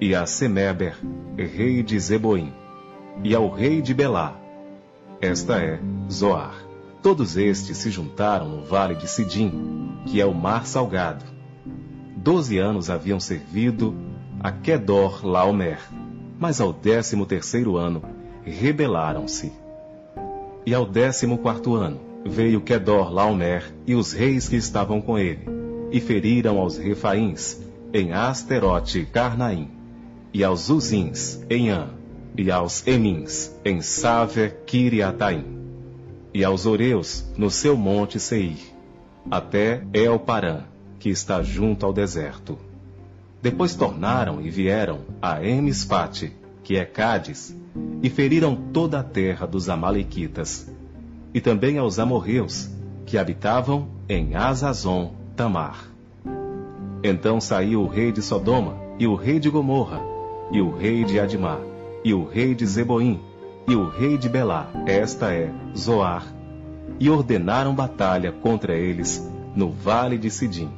e 0.00 0.14
a 0.14 0.24
Semeber, 0.24 0.96
rei 1.36 1.82
de 1.82 1.98
Zeboim, 1.98 2.52
e 3.24 3.34
ao 3.34 3.50
rei 3.50 3.82
de 3.82 3.92
Belá. 3.92 4.36
Esta 5.20 5.58
é 5.58 5.80
Zoar. 6.10 6.54
Todos 7.02 7.36
estes 7.36 7.78
se 7.78 7.90
juntaram 7.90 8.48
no 8.48 8.64
vale 8.64 8.94
de 8.94 9.08
Sidim, 9.08 9.96
que 10.06 10.20
é 10.20 10.26
o 10.26 10.34
mar 10.34 10.66
salgado. 10.66 11.24
Doze 12.16 12.58
anos 12.58 12.88
haviam 12.88 13.18
servido 13.18 13.94
a 14.40 14.52
Kedor 14.52 15.26
Laomer, 15.26 15.80
mas 16.38 16.60
ao 16.60 16.72
décimo 16.72 17.26
terceiro 17.26 17.76
ano 17.76 18.02
rebelaram-se. 18.44 19.52
E 20.64 20.74
ao 20.74 20.84
décimo 20.84 21.38
quarto 21.38 21.74
ano 21.74 22.05
veio 22.28 22.60
Kedor 22.60 23.12
Laomer 23.12 23.74
e 23.86 23.94
os 23.94 24.12
reis 24.12 24.48
que 24.48 24.56
estavam 24.56 25.00
com 25.00 25.18
ele, 25.18 25.46
e 25.90 26.00
feriram 26.00 26.58
aos 26.58 26.76
Refaíns 26.76 27.60
em 27.92 28.12
Asterote 28.12 29.06
Carnaim, 29.06 29.70
e 30.32 30.44
aos 30.44 30.68
Uzins 30.68 31.40
em 31.48 31.70
An, 31.70 31.90
e 32.36 32.50
aos 32.50 32.86
Emins 32.86 33.54
em 33.64 33.80
Save 33.80 34.52
Kiriataim, 34.66 35.44
e 36.34 36.44
aos 36.44 36.66
Oreus 36.66 37.24
no 37.36 37.50
seu 37.50 37.76
monte 37.76 38.20
Seir, 38.20 38.58
até 39.30 39.82
El 39.92 40.18
Paran, 40.18 40.64
que 40.98 41.08
está 41.08 41.42
junto 41.42 41.86
ao 41.86 41.92
deserto. 41.92 42.58
Depois 43.40 43.74
tornaram 43.74 44.40
e 44.40 44.50
vieram 44.50 45.00
a 45.22 45.42
Emispate, 45.44 46.32
que 46.62 46.76
é 46.76 46.84
Cádiz, 46.84 47.56
e 48.02 48.10
feriram 48.10 48.56
toda 48.72 49.00
a 49.00 49.02
terra 49.02 49.46
dos 49.46 49.68
Amalequitas, 49.68 50.68
e 51.36 51.40
também 51.42 51.76
aos 51.76 51.98
amorreus, 51.98 52.70
que 53.04 53.18
habitavam 53.18 53.88
em 54.08 54.34
Azazon 54.34 55.12
Tamar. 55.36 55.86
Então 57.04 57.42
saiu 57.42 57.82
o 57.82 57.86
rei 57.86 58.10
de 58.10 58.22
Sodoma, 58.22 58.74
e 58.98 59.06
o 59.06 59.14
rei 59.14 59.38
de 59.38 59.50
Gomorra, 59.50 60.00
e 60.50 60.62
o 60.62 60.74
rei 60.74 61.04
de 61.04 61.20
Adimá, 61.20 61.58
e 62.02 62.14
o 62.14 62.24
rei 62.24 62.54
de 62.54 62.64
Zeboim, 62.64 63.20
e 63.68 63.76
o 63.76 63.86
rei 63.86 64.16
de 64.16 64.30
Belá, 64.30 64.70
esta 64.86 65.30
é 65.30 65.52
Zoar, 65.76 66.24
e 66.98 67.10
ordenaram 67.10 67.74
batalha 67.74 68.32
contra 68.32 68.74
eles 68.74 69.22
no 69.54 69.70
vale 69.70 70.16
de 70.16 70.30
Sidim, 70.30 70.70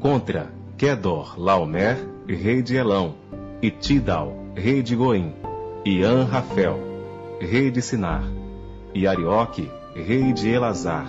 contra 0.00 0.50
Kedor 0.78 1.38
Laomer, 1.38 1.98
rei 2.26 2.62
de 2.62 2.74
Elão, 2.74 3.16
e 3.60 3.70
Tidal, 3.70 4.34
rei 4.54 4.82
de 4.82 4.96
Goim, 4.96 5.34
e 5.84 6.02
Anrafel, 6.02 6.78
rei 7.38 7.70
de 7.70 7.82
Sinar, 7.82 8.24
e 8.94 9.08
Arioque, 9.08 9.68
rei 9.94 10.32
de 10.32 10.48
Elazar, 10.48 11.06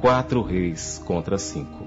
quatro 0.00 0.40
reis 0.40 1.00
contra 1.04 1.36
cinco. 1.36 1.84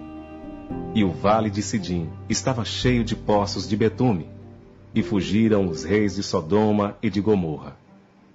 E 0.94 1.04
o 1.04 1.12
vale 1.12 1.50
de 1.50 1.62
Sidim 1.64 2.08
estava 2.30 2.64
cheio 2.64 3.04
de 3.04 3.16
poços 3.16 3.68
de 3.68 3.76
betume, 3.76 4.30
e 4.94 5.02
fugiram 5.02 5.68
os 5.68 5.84
reis 5.84 6.16
de 6.16 6.24
Sodoma 6.24 6.96
e 7.02 7.10
de 7.10 7.20
Gomorra, 7.20 7.76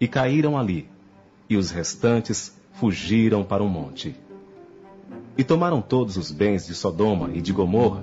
e 0.00 0.08
caíram 0.08 0.58
ali, 0.58 0.88
e 1.48 1.56
os 1.56 1.70
restantes 1.70 2.56
fugiram 2.74 3.44
para 3.44 3.62
um 3.62 3.68
monte. 3.68 4.16
E 5.38 5.44
tomaram 5.44 5.80
todos 5.80 6.16
os 6.16 6.30
bens 6.30 6.66
de 6.66 6.74
Sodoma 6.74 7.30
e 7.32 7.40
de 7.40 7.52
Gomorra, 7.52 8.02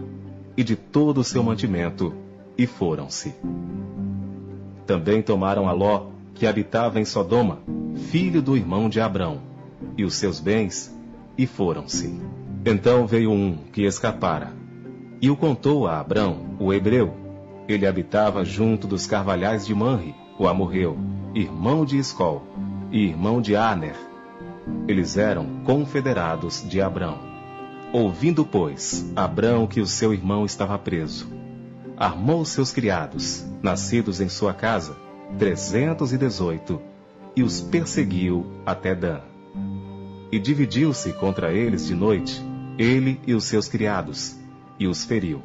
e 0.56 0.64
de 0.64 0.76
todo 0.76 1.20
o 1.20 1.24
seu 1.24 1.44
mantimento, 1.44 2.14
e 2.58 2.66
foram-se. 2.66 3.34
Também 4.86 5.22
tomaram 5.22 5.68
a 5.68 5.72
Ló, 5.72 6.08
que 6.40 6.48
habitava 6.48 7.02
em 7.02 7.06
Sodoma, 7.06 7.60
filho 8.10 8.42
do 8.42 8.56
irmão 8.56 8.88
de 8.88 9.02
Abrão, 9.02 9.42
e 9.98 10.06
os 10.06 10.16
seus 10.16 10.40
bens, 10.40 10.90
e 11.38 11.46
foram-se. 11.46 12.18
Então 12.66 13.06
veio 13.06 13.30
um 13.30 13.58
que 13.74 13.84
escapara, 13.84 14.54
e 15.22 15.30
o 15.30 15.36
contou 15.36 15.86
a 15.86 16.00
Abrão, 16.00 16.56
o 16.58 16.74
hebreu. 16.74 17.14
Ele 17.68 17.86
habitava 17.86 18.46
junto 18.46 18.88
dos 18.88 19.06
carvalhais 19.06 19.66
de 19.66 19.76
Manre, 19.76 20.16
o 20.40 20.48
amorreu, 20.48 20.98
irmão 21.36 21.84
de 21.84 21.98
Escol, 21.98 22.42
e 22.90 23.04
irmão 23.04 23.42
de 23.42 23.58
Aner. 23.58 23.98
Eles 24.88 25.18
eram 25.18 25.46
confederados 25.66 26.66
de 26.68 26.80
Abrão. 26.80 27.20
Ouvindo, 27.92 28.46
pois, 28.46 29.12
Abrão 29.14 29.68
que 29.68 29.82
o 29.82 29.86
seu 29.86 30.14
irmão 30.14 30.46
estava 30.46 30.80
preso, 30.80 31.28
armou 31.98 32.46
seus 32.46 32.72
criados, 32.72 33.46
nascidos 33.62 34.22
em 34.22 34.30
sua 34.30 34.54
casa, 34.54 35.09
trezentos 35.38 36.14
e 36.14 36.18
dezoito, 36.18 36.82
e 37.36 37.44
os 37.44 37.62
perseguiu 37.62 38.46
até 38.66 38.96
Dan. 38.96 39.22
E 40.32 40.40
dividiu-se 40.40 41.14
contra 41.14 41.54
eles 41.54 41.88
de 41.88 41.96
noite, 41.96 42.42
ele 42.78 43.20
e 43.26 43.34
os 43.34 43.46
seus 43.46 43.68
criados, 43.68 44.38
e 44.80 44.88
os 44.88 45.04
feriu, 45.04 45.42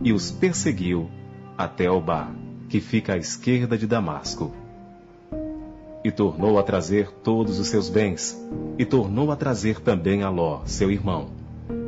e 0.00 0.12
os 0.12 0.30
perseguiu 0.30 1.08
até 1.56 1.90
Obá, 1.90 2.30
que 2.68 2.80
fica 2.80 3.14
à 3.14 3.16
esquerda 3.16 3.76
de 3.76 3.86
Damasco. 3.86 4.52
E 6.04 6.10
tornou 6.10 6.58
a 6.58 6.62
trazer 6.62 7.10
todos 7.22 7.58
os 7.58 7.66
seus 7.66 7.88
bens, 7.88 8.38
e 8.78 8.84
tornou 8.84 9.32
a 9.32 9.36
trazer 9.36 9.80
também 9.80 10.22
a 10.22 10.30
Ló, 10.30 10.62
seu 10.64 10.90
irmão, 10.90 11.30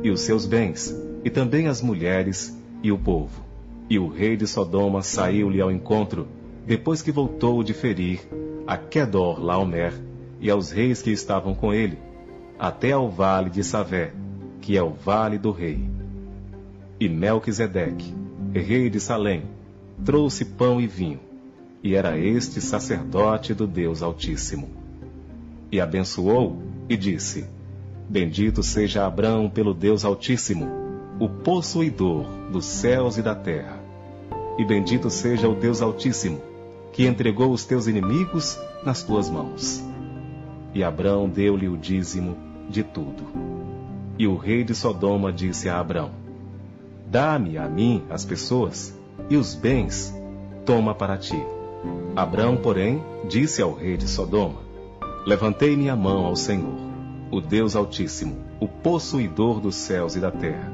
e 0.02 0.10
os 0.10 0.22
seus 0.22 0.46
bens, 0.46 0.94
e 1.24 1.30
também 1.30 1.68
as 1.68 1.80
mulheres 1.80 2.56
e 2.82 2.90
o 2.90 2.98
povo. 2.98 3.42
E 3.88 3.98
o 3.98 4.08
rei 4.08 4.36
de 4.36 4.46
Sodoma 4.46 5.02
saiu-lhe 5.02 5.60
ao 5.60 5.70
encontro, 5.70 6.26
depois 6.66 7.02
que 7.02 7.10
voltou 7.10 7.62
de 7.62 7.72
ferir 7.72 8.20
a 8.66 8.76
Kedor 8.76 9.42
Laomer 9.42 9.92
e 10.40 10.50
aos 10.50 10.70
reis 10.70 11.02
que 11.02 11.10
estavam 11.10 11.54
com 11.54 11.74
ele, 11.74 11.98
até 12.58 12.92
ao 12.92 13.10
vale 13.10 13.50
de 13.50 13.64
Savé, 13.64 14.12
que 14.60 14.76
é 14.76 14.82
o 14.82 14.90
vale 14.90 15.38
do 15.38 15.50
rei. 15.50 15.80
E 16.98 17.08
Melquisedeque, 17.08 18.14
rei 18.52 18.90
de 18.90 19.00
Salém, 19.00 19.44
trouxe 20.04 20.44
pão 20.44 20.80
e 20.80 20.86
vinho, 20.86 21.20
e 21.82 21.94
era 21.94 22.18
este 22.18 22.60
sacerdote 22.60 23.54
do 23.54 23.66
Deus 23.66 24.02
Altíssimo. 24.02 24.68
E 25.72 25.80
abençoou 25.80 26.62
e 26.88 26.96
disse: 26.96 27.46
Bendito 28.08 28.62
seja 28.62 29.06
Abrão 29.06 29.48
pelo 29.48 29.72
Deus 29.72 30.04
Altíssimo, 30.04 30.68
o 31.18 31.28
possuidor 31.28 32.26
dos 32.50 32.64
céus 32.64 33.16
e 33.16 33.22
da 33.22 33.34
terra, 33.34 33.80
e 34.58 34.64
bendito 34.64 35.08
seja 35.10 35.48
o 35.48 35.54
Deus 35.54 35.80
Altíssimo, 35.80 36.49
que 36.92 37.06
entregou 37.06 37.52
os 37.52 37.64
teus 37.64 37.86
inimigos 37.86 38.58
nas 38.84 39.02
tuas 39.02 39.28
mãos. 39.28 39.82
E 40.74 40.82
Abrão 40.82 41.28
deu-lhe 41.28 41.68
o 41.68 41.76
dízimo 41.76 42.36
de 42.68 42.82
tudo. 42.82 43.24
E 44.18 44.26
o 44.26 44.36
rei 44.36 44.62
de 44.62 44.74
Sodoma 44.74 45.32
disse 45.32 45.68
a 45.68 45.78
Abrão: 45.78 46.10
Dá-me 47.06 47.58
a 47.58 47.68
mim 47.68 48.04
as 48.08 48.24
pessoas, 48.24 48.96
e 49.28 49.36
os 49.36 49.54
bens 49.54 50.14
toma 50.64 50.94
para 50.94 51.16
ti. 51.16 51.40
Abrão, 52.14 52.56
porém, 52.56 53.02
disse 53.28 53.62
ao 53.62 53.74
rei 53.74 53.96
de 53.96 54.06
Sodoma: 54.06 54.60
Levantei 55.26 55.76
minha 55.76 55.96
mão 55.96 56.24
ao 56.24 56.36
Senhor, 56.36 56.78
o 57.30 57.40
Deus 57.40 57.74
Altíssimo, 57.74 58.36
o 58.60 58.68
possuidor 58.68 59.60
dos 59.60 59.74
céus 59.74 60.16
e 60.16 60.20
da 60.20 60.30
terra, 60.30 60.72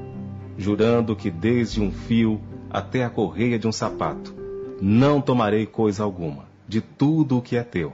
jurando 0.59 1.15
que 1.15 1.31
desde 1.31 1.81
um 1.81 1.91
fio 1.91 2.41
até 2.71 3.05
a 3.05 3.11
correia 3.11 3.59
de 3.59 3.67
um 3.67 3.73
sapato, 3.73 4.35
não 4.81 5.21
tomarei 5.21 5.67
coisa 5.67 6.03
alguma 6.03 6.45
de 6.69 6.81
tudo 6.81 7.39
o 7.39 7.43
que 7.43 7.57
é 7.57 7.63
teu, 7.63 7.93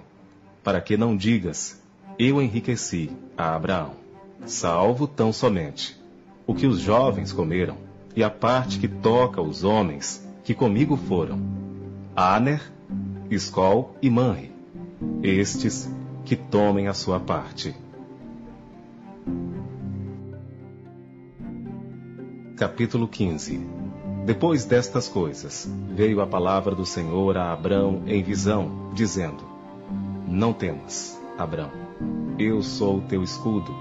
para 0.62 0.80
que 0.80 0.96
não 0.96 1.16
digas, 1.16 1.80
eu 2.18 2.40
enriqueci 2.40 3.10
a 3.36 3.54
Abraão, 3.54 3.92
salvo 4.46 5.06
tão 5.06 5.32
somente 5.32 6.00
o 6.46 6.54
que 6.54 6.66
os 6.66 6.80
jovens 6.80 7.32
comeram, 7.32 7.76
e 8.14 8.22
a 8.22 8.28
parte 8.28 8.78
que 8.78 8.88
toca 8.88 9.40
os 9.40 9.64
homens 9.64 10.26
que 10.44 10.54
comigo 10.54 10.96
foram, 10.96 11.40
Aner, 12.14 12.60
Escol 13.30 13.96
e 14.02 14.10
Manre, 14.10 14.52
estes 15.22 15.88
que 16.24 16.36
tomem 16.36 16.88
a 16.88 16.94
sua 16.94 17.18
parte. 17.18 17.74
Capítulo 22.56 23.08
15 23.08 23.81
Depois 24.24 24.64
destas 24.64 25.08
coisas, 25.08 25.68
veio 25.90 26.20
a 26.20 26.26
palavra 26.26 26.76
do 26.76 26.86
Senhor 26.86 27.36
a 27.36 27.52
Abrão 27.52 28.02
em 28.06 28.22
visão, 28.22 28.92
dizendo: 28.94 29.42
Não 30.28 30.52
temas, 30.52 31.20
Abrão, 31.36 31.70
eu 32.38 32.62
sou 32.62 32.98
o 32.98 33.02
teu 33.02 33.24
escudo, 33.24 33.74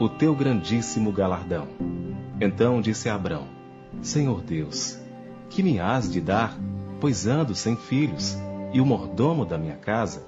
o 0.00 0.08
teu 0.08 0.34
grandíssimo 0.34 1.12
galardão. 1.12 1.68
Então 2.40 2.80
disse 2.80 3.10
Abrão: 3.10 3.48
Senhor 4.00 4.40
Deus, 4.40 4.98
que 5.50 5.62
me 5.62 5.78
has 5.78 6.10
de 6.10 6.22
dar, 6.22 6.58
pois 6.98 7.26
ando 7.26 7.54
sem 7.54 7.76
filhos, 7.76 8.34
e 8.72 8.80
o 8.80 8.86
mordomo 8.86 9.44
da 9.44 9.58
minha 9.58 9.76
casa 9.76 10.24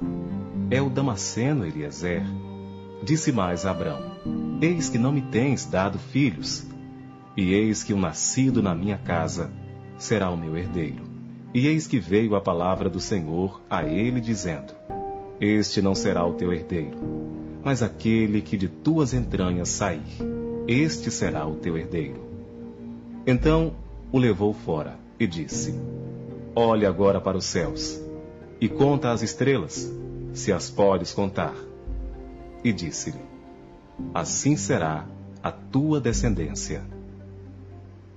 é 0.70 0.82
o 0.82 0.90
Damasceno 0.90 1.64
Eliezer. 1.64 2.22
Disse 3.02 3.32
mais 3.32 3.64
Abrão: 3.64 3.98
Eis 4.60 4.90
que 4.90 4.98
não 4.98 5.10
me 5.10 5.22
tens 5.22 5.64
dado 5.64 5.98
filhos, 5.98 6.66
e 7.38 7.54
eis 7.54 7.84
que 7.84 7.94
o 7.94 7.96
nascido 7.96 8.60
na 8.60 8.74
minha 8.74 8.98
casa 8.98 9.52
será 9.96 10.28
o 10.28 10.36
meu 10.36 10.56
herdeiro. 10.56 11.04
E 11.54 11.68
eis 11.68 11.86
que 11.86 12.00
veio 12.00 12.34
a 12.34 12.40
palavra 12.40 12.90
do 12.90 12.98
Senhor 12.98 13.60
a 13.70 13.84
ele, 13.84 14.20
dizendo: 14.20 14.72
Este 15.40 15.80
não 15.80 15.94
será 15.94 16.26
o 16.26 16.32
teu 16.32 16.52
herdeiro, 16.52 16.98
mas 17.62 17.80
aquele 17.80 18.42
que 18.42 18.56
de 18.56 18.68
tuas 18.68 19.14
entranhas 19.14 19.68
sair, 19.68 20.02
este 20.66 21.12
será 21.12 21.46
o 21.46 21.54
teu 21.54 21.78
herdeiro. 21.78 22.20
Então 23.24 23.72
o 24.10 24.18
levou 24.18 24.52
fora 24.52 24.98
e 25.16 25.24
disse: 25.24 25.78
Olhe 26.56 26.84
agora 26.84 27.20
para 27.20 27.36
os 27.36 27.44
céus 27.44 28.02
e 28.60 28.68
conta 28.68 29.12
as 29.12 29.22
estrelas, 29.22 29.88
se 30.32 30.52
as 30.52 30.68
podes 30.70 31.12
contar. 31.12 31.54
E 32.64 32.72
disse-lhe: 32.72 33.22
Assim 34.12 34.56
será 34.56 35.06
a 35.40 35.52
tua 35.52 36.00
descendência. 36.00 36.97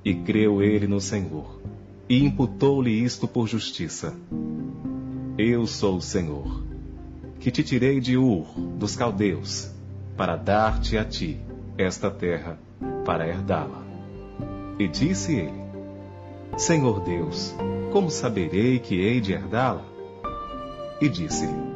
E 0.03 0.15
creu 0.15 0.63
ele 0.63 0.87
no 0.87 0.99
Senhor, 0.99 1.61
e 2.09 2.23
imputou-lhe 2.23 2.91
isto 2.91 3.27
por 3.27 3.47
justiça. 3.47 4.15
Eu 5.37 5.67
sou 5.67 5.97
o 5.97 6.01
Senhor, 6.01 6.63
que 7.39 7.51
te 7.51 7.63
tirei 7.63 7.99
de 7.99 8.17
Ur, 8.17 8.47
dos 8.77 8.95
caldeus, 8.95 9.71
para 10.17 10.35
dar-te 10.35 10.97
a 10.97 11.05
ti 11.05 11.39
esta 11.77 12.09
terra 12.09 12.59
para 13.05 13.27
herdá-la. 13.27 13.83
E 14.79 14.87
disse 14.87 15.35
ele: 15.35 15.61
Senhor 16.57 17.01
Deus, 17.01 17.55
como 17.91 18.09
saberei 18.09 18.79
que 18.79 18.95
hei 18.95 19.21
de 19.21 19.33
herdá-la? 19.33 19.85
E 20.99 21.07
disse-lhe: 21.07 21.71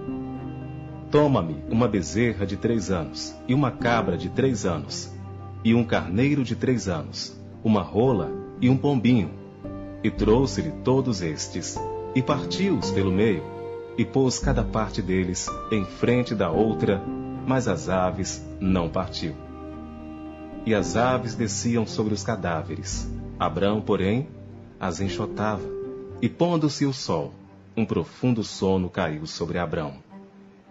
Toma-me 1.12 1.64
uma 1.70 1.88
bezerra 1.88 2.46
de 2.46 2.58
três 2.58 2.90
anos, 2.92 3.36
e 3.48 3.54
uma 3.54 3.72
cabra 3.72 4.18
de 4.18 4.30
três 4.30 4.66
anos, 4.66 5.14
e 5.64 5.74
um 5.74 5.84
carneiro 5.84 6.44
de 6.44 6.56
três 6.56 6.88
anos, 6.88 7.40
uma 7.66 7.82
rola 7.82 8.32
e 8.62 8.70
um 8.70 8.78
pombinho. 8.78 9.32
E 10.04 10.12
trouxe-lhe 10.12 10.72
todos 10.84 11.24
estes, 11.24 11.76
e 12.14 12.22
partiu-os 12.22 12.92
pelo 12.92 13.12
meio, 13.12 13.42
e 13.98 14.06
pôs 14.06 14.38
cada 14.38 14.64
parte 14.64 15.02
deles 15.02 15.50
em 15.72 15.84
frente 15.84 16.36
da 16.36 16.52
outra, 16.52 17.02
mas 17.48 17.68
as 17.68 17.90
aves 17.90 18.46
não 18.60 18.88
partiu. 18.88 19.34
E 20.64 20.76
as 20.76 20.96
aves 20.96 21.34
desciam 21.34 21.88
sobre 21.88 22.14
os 22.14 22.24
cadáveres. 22.24 23.10
Abrão, 23.40 23.82
porém, 23.82 24.28
as 24.80 25.02
enxotava, 25.02 25.64
e 26.22 26.30
pondo-se 26.30 26.86
o 26.86 26.94
sol, 26.94 27.34
um 27.76 27.84
profundo 27.84 28.44
sono 28.44 28.90
caiu 28.90 29.26
sobre 29.26 29.58
Abrão. 29.58 29.96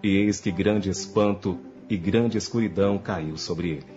E 0.00 0.16
eis 0.16 0.38
que 0.38 0.52
grande 0.52 0.90
espanto 0.90 1.58
e 1.88 1.96
grande 1.96 2.38
escuridão 2.38 2.98
caiu 2.98 3.36
sobre 3.36 3.70
ele. 3.70 3.94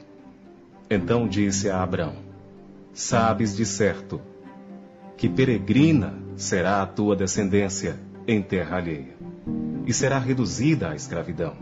Então 0.90 1.28
disse 1.28 1.70
a 1.70 1.84
Abrão: 1.84 2.27
Sabes 2.98 3.56
de 3.56 3.64
certo 3.64 4.20
que 5.16 5.30
peregrina 5.30 6.16
será 6.36 6.82
a 6.82 6.86
tua 6.88 7.16
descendência 7.16 8.00
em 8.28 8.42
terra 8.42 8.78
alheia, 8.78 9.16
e 9.86 9.94
será 9.94 10.18
reduzida 10.18 10.90
à 10.90 10.96
escravidão, 10.96 11.54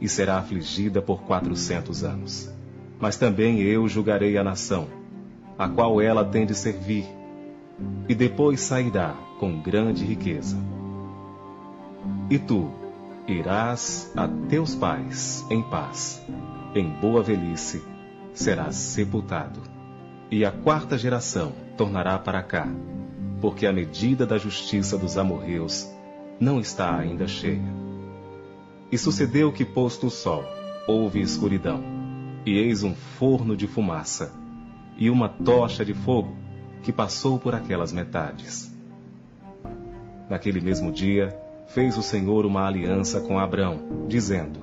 e 0.00 0.08
será 0.08 0.38
afligida 0.38 1.00
por 1.00 1.22
quatrocentos 1.22 2.02
anos. 2.02 2.52
Mas 2.98 3.16
também 3.16 3.60
eu 3.60 3.86
julgarei 3.86 4.36
a 4.36 4.42
nação, 4.42 4.88
a 5.56 5.68
qual 5.68 6.00
ela 6.00 6.24
tem 6.24 6.44
de 6.44 6.56
servir, 6.56 7.06
e 8.08 8.14
depois 8.16 8.60
sairá 8.60 9.14
com 9.38 9.62
grande 9.62 10.04
riqueza. 10.04 10.56
E 12.28 12.40
tu 12.40 12.72
irás 13.28 14.10
a 14.16 14.26
teus 14.48 14.74
pais 14.74 15.46
em 15.48 15.62
paz, 15.62 16.20
em 16.74 16.88
boa 17.00 17.22
velhice 17.22 17.80
serás 18.34 18.74
sepultado. 18.74 19.75
E 20.28 20.44
a 20.44 20.50
quarta 20.50 20.98
geração 20.98 21.52
tornará 21.76 22.18
para 22.18 22.42
cá, 22.42 22.66
porque 23.40 23.64
a 23.64 23.72
medida 23.72 24.26
da 24.26 24.36
justiça 24.36 24.98
dos 24.98 25.16
amorreus 25.16 25.88
não 26.40 26.58
está 26.58 26.98
ainda 26.98 27.28
cheia. 27.28 27.72
E 28.90 28.98
sucedeu 28.98 29.52
que, 29.52 29.64
posto 29.64 30.08
o 30.08 30.10
sol, 30.10 30.44
houve 30.88 31.20
escuridão, 31.20 31.80
e 32.44 32.58
eis 32.58 32.82
um 32.82 32.92
forno 32.92 33.56
de 33.56 33.68
fumaça, 33.68 34.32
e 34.98 35.10
uma 35.10 35.28
tocha 35.28 35.84
de 35.84 35.94
fogo, 35.94 36.34
que 36.82 36.92
passou 36.92 37.38
por 37.38 37.54
aquelas 37.54 37.92
metades. 37.92 38.74
Naquele 40.28 40.60
mesmo 40.60 40.90
dia, 40.90 41.38
fez 41.68 41.96
o 41.96 42.02
Senhor 42.02 42.44
uma 42.44 42.66
aliança 42.66 43.20
com 43.20 43.38
Abrão, 43.38 44.06
dizendo: 44.08 44.58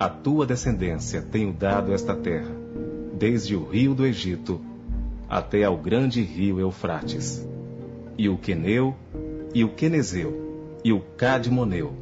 A 0.00 0.08
tua 0.08 0.46
descendência 0.46 1.20
tenho 1.20 1.52
dado 1.52 1.92
esta 1.92 2.16
terra, 2.16 2.56
desde 3.18 3.54
o 3.54 3.68
rio 3.68 3.94
do 3.94 4.06
Egito 4.06 4.67
até 5.28 5.64
ao 5.64 5.76
grande 5.76 6.22
rio 6.22 6.58
Eufrates. 6.58 7.46
E 8.16 8.28
o 8.28 8.38
Queneu, 8.38 8.96
e 9.54 9.62
o 9.62 9.68
Quenezeu, 9.68 10.78
e 10.84 10.92
o 10.92 11.00
Cadmoneu, 11.00 11.92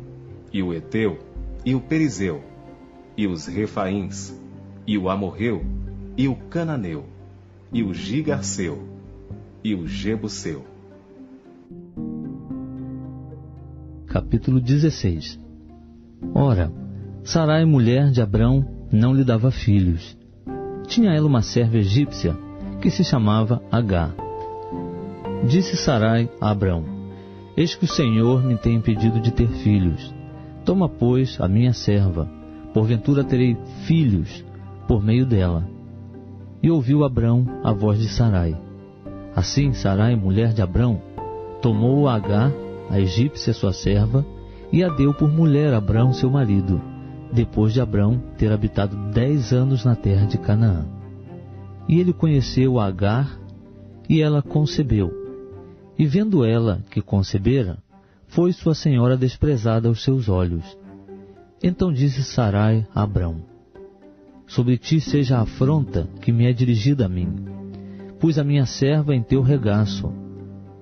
e 0.52 0.62
o 0.62 0.72
Eteu, 0.72 1.18
e 1.64 1.74
o 1.74 1.80
Perizeu, 1.80 2.42
e 3.16 3.26
os 3.26 3.46
Refaíns, 3.46 4.38
e 4.86 4.96
o 4.96 5.10
Amorreu, 5.10 5.64
e 6.16 6.28
o 6.28 6.36
Cananeu, 6.36 7.04
e 7.72 7.82
o 7.82 7.92
Gigarceu, 7.92 8.78
e 9.62 9.74
o 9.74 9.86
Jebuseu. 9.86 10.64
Capítulo 14.06 14.60
16 14.60 15.38
Ora, 16.32 16.72
Sarai, 17.22 17.64
mulher 17.64 18.10
de 18.10 18.22
Abrão, 18.22 18.64
não 18.90 19.12
lhe 19.12 19.24
dava 19.24 19.50
filhos. 19.50 20.16
Tinha 20.86 21.10
ela 21.10 21.26
uma 21.26 21.42
serva 21.42 21.76
egípcia 21.76 22.45
que 22.86 22.90
se 22.92 23.02
chamava 23.02 23.60
Agá. 23.68 24.14
Disse 25.42 25.76
Sarai 25.76 26.30
a 26.40 26.50
Abrão: 26.50 26.84
Eis 27.56 27.74
que 27.74 27.84
o 27.84 27.88
Senhor 27.88 28.44
me 28.44 28.56
tem 28.56 28.76
impedido 28.76 29.18
de 29.18 29.32
ter 29.32 29.48
filhos. 29.48 30.14
Toma, 30.64 30.88
pois, 30.88 31.36
a 31.40 31.48
minha 31.48 31.72
serva, 31.72 32.30
porventura 32.72 33.24
terei 33.24 33.56
filhos 33.86 34.44
por 34.86 35.02
meio 35.02 35.26
dela. 35.26 35.68
E 36.62 36.70
ouviu 36.70 37.02
Abrão 37.02 37.44
a 37.64 37.72
voz 37.72 37.98
de 37.98 38.08
Sarai. 38.08 38.56
Assim 39.34 39.72
Sarai, 39.72 40.14
mulher 40.14 40.52
de 40.52 40.62
Abrão, 40.62 41.02
tomou 41.60 42.08
Agar, 42.08 42.52
a 42.88 43.00
egípcia 43.00 43.52
sua 43.52 43.72
serva, 43.72 44.24
e 44.72 44.84
a 44.84 44.88
deu 44.90 45.12
por 45.12 45.28
mulher 45.28 45.74
a 45.74 45.78
Abrão, 45.78 46.12
seu 46.12 46.30
marido, 46.30 46.80
depois 47.32 47.72
de 47.72 47.80
Abrão 47.80 48.22
ter 48.38 48.52
habitado 48.52 48.96
dez 49.12 49.52
anos 49.52 49.84
na 49.84 49.96
terra 49.96 50.24
de 50.24 50.38
Canaã. 50.38 50.95
E 51.88 52.00
ele 52.00 52.12
conheceu 52.12 52.78
Agar, 52.80 53.38
e 54.08 54.20
ela 54.20 54.42
concebeu. 54.42 55.10
E 55.98 56.06
vendo 56.06 56.44
ela 56.44 56.84
que 56.90 57.00
concebera, 57.00 57.78
foi 58.28 58.52
sua 58.52 58.74
senhora 58.74 59.16
desprezada 59.16 59.88
aos 59.88 60.02
seus 60.02 60.28
olhos. 60.28 60.76
Então 61.62 61.92
disse 61.92 62.22
Sarai 62.22 62.86
a 62.94 63.02
Abrão: 63.02 63.36
Sobre 64.46 64.76
ti 64.76 65.00
seja 65.00 65.38
a 65.38 65.42
afronta 65.42 66.08
que 66.20 66.32
me 66.32 66.46
é 66.46 66.52
dirigida 66.52 67.06
a 67.06 67.08
mim. 67.08 67.34
Pus 68.20 68.38
a 68.38 68.44
minha 68.44 68.66
serva 68.66 69.14
em 69.14 69.22
teu 69.22 69.42
regaço. 69.42 70.12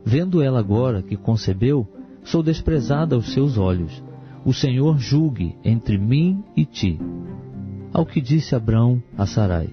Vendo 0.05 0.43
ela 0.43 0.59
agora 0.59 1.03
que 1.03 1.17
concebeu, 1.17 1.87
sou 2.23 2.43
desprezada 2.43 3.14
aos 3.14 3.33
seus 3.33 3.57
olhos. 3.57 4.03
O 4.45 4.53
Senhor 4.53 4.99
julgue 4.99 5.57
entre 5.64 5.97
mim 5.97 6.45
e 6.57 6.64
ti. 6.64 6.99
Ao 7.93 8.05
que 8.05 8.21
disse 8.21 8.55
Abrão 8.55 9.03
a 9.17 9.27
Sarai: 9.27 9.71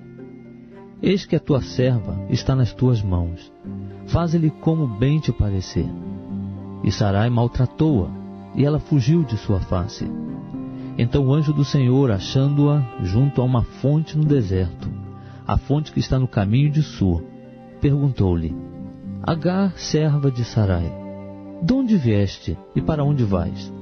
Eis 1.02 1.26
que 1.26 1.36
a 1.36 1.40
tua 1.40 1.62
serva 1.62 2.16
está 2.30 2.56
nas 2.56 2.74
tuas 2.74 3.02
mãos. 3.02 3.52
Faze-lhe 4.06 4.52
como 4.52 4.86
bem 4.86 5.20
te 5.20 5.32
parecer. 5.32 5.90
E 6.84 6.92
Sarai 6.92 7.28
maltratou-a, 7.28 8.10
e 8.56 8.64
ela 8.64 8.80
fugiu 8.80 9.24
de 9.24 9.36
sua 9.36 9.60
face. 9.60 10.06
Então 11.00 11.26
o 11.26 11.34
anjo 11.34 11.54
do 11.54 11.66
Senhor, 11.66 12.12
achando-a 12.12 12.84
junto 13.02 13.42
a 13.42 13.44
uma 13.44 13.64
fonte 13.64 14.16
no 14.16 14.26
deserto, 14.26 14.90
a 15.48 15.58
fonte 15.58 15.92
que 15.92 16.00
está 16.00 16.20
no 16.20 16.28
caminho 16.28 16.70
de 16.70 16.84
Sur, 16.84 17.24
perguntou-lhe: 17.80 18.56
Agar, 19.24 19.74
serva 19.78 20.30
de 20.30 20.44
Sarai, 20.44 20.92
de 21.64 21.74
onde 21.74 21.98
vieste 21.98 22.56
e 22.76 22.82
para 22.82 23.04
onde 23.04 23.24
vais? 23.24 23.74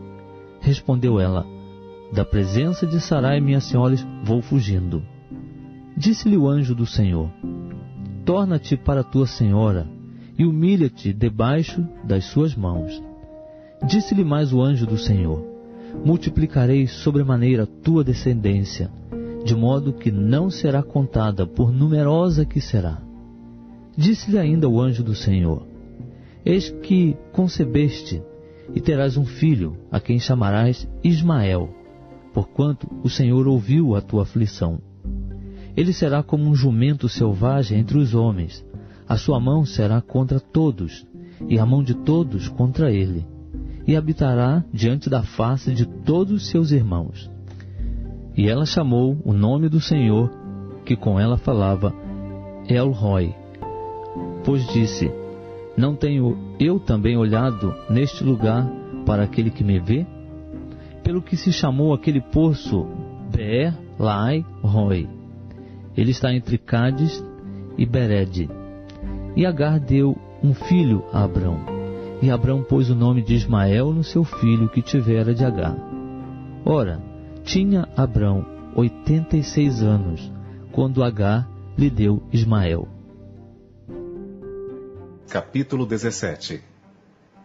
Respondeu 0.62 1.19
ela: 1.19 1.45
Da 2.13 2.23
presença 2.23 2.88
de 2.88 3.01
Sarai, 3.01 3.41
minha 3.41 3.60
senhora, 3.60 3.95
vou 4.23 4.41
fugindo. 4.41 5.03
Disse-lhe 5.99 6.38
o 6.38 6.47
anjo 6.47 6.73
do 6.73 6.85
Senhor: 6.85 7.29
Torna-te 8.23 8.77
para 8.77 9.03
tua 9.03 9.27
senhora 9.27 9.85
e 10.38 10.45
humilha-te 10.45 11.12
debaixo 11.12 11.85
das 12.05 12.23
suas 12.23 12.55
mãos. 12.55 13.03
Disse-lhe 13.85 14.23
mais 14.23 14.53
o 14.53 14.62
anjo 14.62 14.88
do 14.88 14.97
Senhor: 14.97 15.45
Multiplicarei 16.05 16.88
sobremaneira 16.88 17.67
tua 17.67 18.01
descendência, 18.01 18.89
de 19.43 19.53
modo 19.53 19.91
que 19.91 20.09
não 20.09 20.49
será 20.49 20.81
contada, 20.81 21.45
por 21.45 21.69
numerosa 21.69 22.45
que 22.45 22.62
será. 22.62 23.01
Disse-lhe 23.97 24.39
ainda 24.39 24.69
o 24.69 24.79
anjo 24.79 25.03
do 25.03 25.13
Senhor: 25.13 25.67
Eis 26.45 26.69
que 26.69 27.17
concebeste 27.33 28.23
e 28.73 28.79
terás 28.79 29.17
um 29.17 29.25
filho, 29.25 29.75
a 29.91 29.99
quem 29.99 30.17
chamarás 30.17 30.88
Ismael, 31.03 31.67
porquanto 32.33 32.88
o 33.03 33.09
Senhor 33.09 33.45
ouviu 33.49 33.97
a 33.97 34.01
tua 34.01 34.23
aflição. 34.23 34.79
Ele 35.75 35.93
será 35.93 36.21
como 36.23 36.49
um 36.49 36.55
jumento 36.55 37.08
selvagem 37.08 37.79
entre 37.79 37.97
os 37.97 38.13
homens, 38.13 38.65
a 39.08 39.17
sua 39.17 39.39
mão 39.39 39.65
será 39.65 40.01
contra 40.01 40.39
todos, 40.39 41.05
e 41.47 41.58
a 41.58 41.65
mão 41.65 41.84
de 41.84 41.93
todos 41.93 42.47
contra 42.47 42.91
ele, 42.91 43.25
e 43.88 43.95
habitará 43.95 44.63
diante 44.73 45.10
da 45.10 45.23
face 45.23 45.73
de 45.73 45.86
todos 45.86 46.49
seus 46.49 46.71
irmãos. 46.71 47.29
E 48.36 48.47
ela 48.47 48.65
chamou 48.65 49.17
o 49.23 49.34
nome 49.34 49.69
do 49.69 49.82
Senhor, 49.82 50.32
que 50.86 50.95
com 50.95 51.19
ela 51.19 51.38
falava, 51.38 51.93
El 52.67 52.91
Roy, 52.91 53.34
pois 54.43 54.65
disse: 54.67 55.12
não 55.79 55.95
tenho 55.95 56.38
eu 56.60 56.77
também 56.77 57.15
olhado 57.15 57.73
neste 57.89 58.21
lugar 58.21 58.69
para 59.05 59.23
aquele 59.23 59.49
que 59.49 59.63
me 59.63 59.79
vê? 59.79 60.05
Pelo 61.01 61.21
que 61.21 61.38
se 61.38 61.53
chamou 61.53 61.93
aquele 61.93 62.19
poço 62.19 62.86
Beer 63.34 63.73
Lai 63.97 64.45
Roi. 64.62 65.18
Ele 65.99 66.12
está 66.12 66.33
entre 66.33 66.57
Cádiz 66.57 67.21
e 67.77 67.85
Bered. 67.85 68.49
E 69.35 69.45
Agar 69.45 69.81
deu 69.81 70.17
um 70.41 70.53
filho 70.53 71.03
a 71.12 71.25
Abrão. 71.25 71.59
E 72.21 72.31
Abrão 72.31 72.63
pôs 72.63 72.89
o 72.89 72.95
nome 72.95 73.21
de 73.21 73.33
Ismael 73.33 73.91
no 73.91 74.01
seu 74.01 74.23
filho 74.23 74.69
que 74.69 74.81
tivera 74.81 75.35
de 75.35 75.43
Agar. 75.43 75.75
Ora, 76.65 77.03
tinha 77.43 77.85
Abrão 77.97 78.45
oitenta 78.77 79.35
e 79.35 79.43
seis 79.43 79.83
anos, 79.83 80.31
quando 80.71 81.03
Agar 81.03 81.49
lhe 81.77 81.89
deu 81.89 82.23
Ismael. 82.31 82.88
Capítulo 85.29 85.85
17 85.85 86.62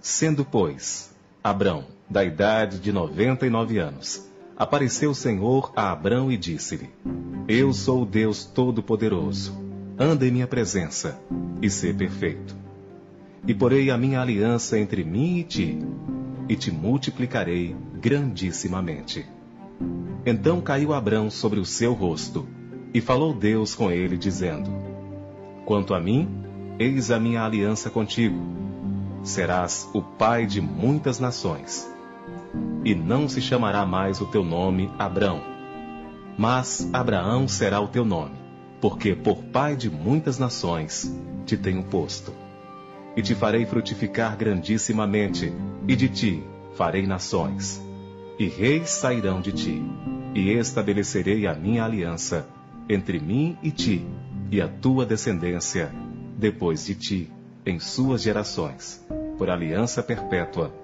Sendo, 0.00 0.44
pois, 0.44 1.12
Abrão, 1.42 1.86
da 2.08 2.22
idade 2.22 2.78
de 2.78 2.92
noventa 2.92 3.48
e 3.48 3.50
nove 3.50 3.78
anos, 3.78 4.30
apareceu 4.56 5.10
o 5.10 5.14
Senhor 5.14 5.72
a 5.76 5.90
Abrão 5.90 6.30
e 6.30 6.36
disse-lhe: 6.36 6.90
Eu 7.48 7.72
sou 7.72 8.02
o 8.02 8.06
Deus 8.06 8.44
Todo-Poderoso. 8.44 9.62
Anda 9.98 10.26
em 10.26 10.30
minha 10.30 10.46
presença 10.46 11.20
e 11.62 11.70
sê 11.70 11.92
perfeito. 11.92 12.56
E 13.46 13.54
porei 13.54 13.90
a 13.90 13.98
minha 13.98 14.20
aliança 14.20 14.78
entre 14.78 15.04
mim 15.04 15.38
e 15.38 15.44
ti, 15.44 15.78
e 16.48 16.56
te 16.56 16.70
multiplicarei 16.70 17.76
grandissimamente. 18.00 19.24
Então 20.26 20.60
caiu 20.60 20.92
Abrão 20.92 21.30
sobre 21.30 21.60
o 21.60 21.64
seu 21.64 21.92
rosto, 21.92 22.46
e 22.92 23.00
falou 23.00 23.34
Deus 23.34 23.74
com 23.74 23.90
ele, 23.90 24.16
dizendo: 24.16 24.70
Quanto 25.64 25.94
a 25.94 26.00
mim, 26.00 26.44
Eis 26.76 27.12
a 27.12 27.20
minha 27.20 27.44
aliança 27.44 27.88
contigo. 27.88 28.36
Serás 29.22 29.88
o 29.94 30.02
pai 30.02 30.44
de 30.44 30.60
muitas 30.60 31.20
nações. 31.20 31.88
E 32.84 32.94
não 32.94 33.28
se 33.28 33.40
chamará 33.40 33.86
mais 33.86 34.20
o 34.20 34.26
teu 34.26 34.44
nome 34.44 34.90
Abrão, 34.98 35.54
mas 36.36 36.88
Abraão 36.92 37.46
será 37.46 37.80
o 37.80 37.88
teu 37.88 38.04
nome, 38.04 38.34
porque 38.80 39.14
por 39.14 39.36
pai 39.44 39.76
de 39.76 39.88
muitas 39.88 40.38
nações 40.38 41.14
te 41.46 41.56
tenho 41.56 41.82
posto. 41.84 42.32
E 43.16 43.22
te 43.22 43.34
farei 43.34 43.64
frutificar 43.64 44.36
grandissimamente, 44.36 45.52
e 45.86 45.94
de 45.94 46.08
ti 46.08 46.42
farei 46.74 47.06
nações. 47.06 47.80
E 48.38 48.48
reis 48.48 48.90
sairão 48.90 49.40
de 49.40 49.52
ti, 49.52 49.82
e 50.34 50.50
estabelecerei 50.50 51.46
a 51.46 51.54
minha 51.54 51.84
aliança 51.84 52.48
entre 52.88 53.20
mim 53.20 53.56
e 53.62 53.70
ti, 53.70 54.04
e 54.50 54.60
a 54.60 54.66
tua 54.66 55.06
descendência 55.06 55.92
depois 56.36 56.84
de 56.84 56.96
ti, 56.96 57.32
em 57.64 57.78
suas 57.78 58.22
gerações, 58.22 59.06
por 59.38 59.48
aliança 59.48 60.02
perpétua, 60.02 60.74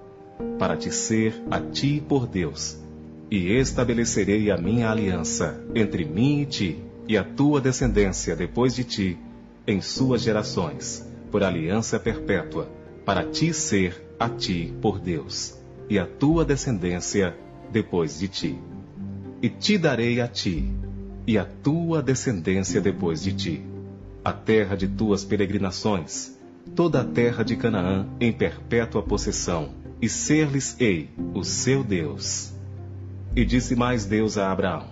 para 0.57 0.75
te 0.77 0.91
ser 0.91 1.33
a 1.49 1.59
ti 1.59 2.03
por 2.07 2.27
Deus. 2.27 2.77
E 3.29 3.51
estabelecerei 3.53 4.51
a 4.51 4.57
minha 4.57 4.89
aliança 4.89 5.63
entre 5.73 6.05
mim 6.05 6.41
e 6.41 6.45
ti, 6.45 6.83
e 7.07 7.17
a 7.17 7.23
tua 7.23 7.61
descendência 7.61 8.35
depois 8.35 8.75
de 8.75 8.83
ti, 8.83 9.17
em 9.65 9.81
suas 9.81 10.21
gerações, 10.21 11.07
por 11.31 11.43
aliança 11.43 11.99
perpétua, 11.99 12.69
para 13.05 13.23
te 13.23 13.53
ser 13.53 14.15
a 14.19 14.29
ti 14.29 14.73
por 14.81 14.99
Deus, 14.99 15.57
e 15.89 15.97
a 15.97 16.05
tua 16.05 16.43
descendência 16.43 17.35
depois 17.71 18.19
de 18.19 18.27
ti. 18.27 18.59
E 19.41 19.49
te 19.49 19.77
darei 19.77 20.21
a 20.21 20.27
ti, 20.27 20.69
e 21.25 21.37
a 21.37 21.45
tua 21.45 22.01
descendência 22.01 22.81
depois 22.81 23.23
de 23.23 23.33
ti 23.33 23.71
a 24.23 24.31
terra 24.31 24.75
de 24.75 24.87
tuas 24.87 25.25
peregrinações, 25.25 26.37
toda 26.75 27.01
a 27.01 27.03
terra 27.03 27.43
de 27.43 27.55
Canaã 27.55 28.07
em 28.19 28.31
perpétua 28.31 29.01
possessão, 29.01 29.69
e 30.01 30.09
ser-lhes-ei 30.09 31.09
o 31.33 31.43
seu 31.43 31.83
Deus. 31.83 32.51
E 33.35 33.45
disse 33.45 33.75
mais 33.75 34.05
Deus 34.05 34.37
a 34.37 34.51
Abraão: 34.51 34.87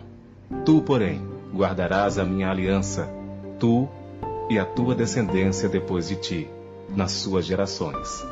Tu, 0.63 0.81
porém, 0.81 1.21
guardarás 1.53 2.17
a 2.17 2.23
minha 2.23 2.49
aliança, 2.49 3.09
tu 3.59 3.89
e 4.49 4.59
a 4.59 4.65
tua 4.65 4.95
descendência 4.95 5.67
depois 5.67 6.07
de 6.07 6.15
ti, 6.15 6.47
nas 6.95 7.11
suas 7.11 7.45
gerações. 7.45 8.25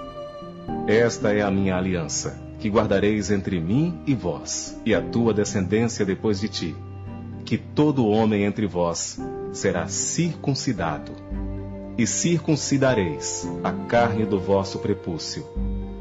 Esta 0.87 1.33
é 1.33 1.41
a 1.41 1.51
minha 1.51 1.75
aliança, 1.75 2.39
que 2.59 2.69
guardareis 2.69 3.31
entre 3.31 3.59
mim 3.59 3.99
e 4.05 4.13
vós, 4.13 4.79
e 4.85 4.93
a 4.93 5.01
tua 5.01 5.33
descendência 5.33 6.05
depois 6.05 6.39
de 6.39 6.47
ti, 6.47 6.75
que 7.43 7.57
todo 7.57 8.07
homem 8.07 8.43
entre 8.43 8.67
vós 8.67 9.19
será 9.51 9.87
circuncidado. 9.87 11.11
E 11.97 12.05
circuncidareis 12.05 13.49
a 13.63 13.71
carne 13.71 14.23
do 14.23 14.39
vosso 14.39 14.77
prepúcio. 14.79 15.43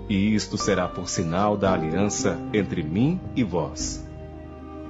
E 0.08 0.34
isto 0.34 0.56
será 0.56 0.86
por 0.86 1.08
sinal 1.08 1.56
da 1.56 1.72
aliança 1.72 2.38
entre 2.52 2.82
mim 2.82 3.20
e 3.34 3.42
vós. 3.42 4.06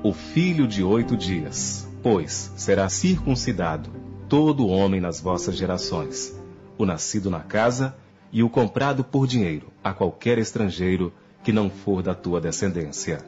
O 0.02 0.12
filho 0.12 0.68
de 0.68 0.82
oito 0.82 1.16
dias, 1.16 1.88
pois, 2.02 2.52
será 2.56 2.88
circuncidado 2.88 3.90
todo 4.28 4.66
homem 4.66 5.00
nas 5.00 5.20
vossas 5.20 5.56
gerações, 5.56 6.38
o 6.76 6.84
nascido 6.84 7.30
na 7.30 7.40
casa 7.40 7.96
e 8.32 8.42
o 8.42 8.50
comprado 8.50 9.02
por 9.02 9.26
dinheiro 9.26 9.68
a 9.82 9.92
qualquer 9.92 10.38
estrangeiro 10.38 11.12
que 11.42 11.52
não 11.52 11.70
for 11.70 12.02
da 12.02 12.14
tua 12.14 12.40
descendência. 12.40 13.24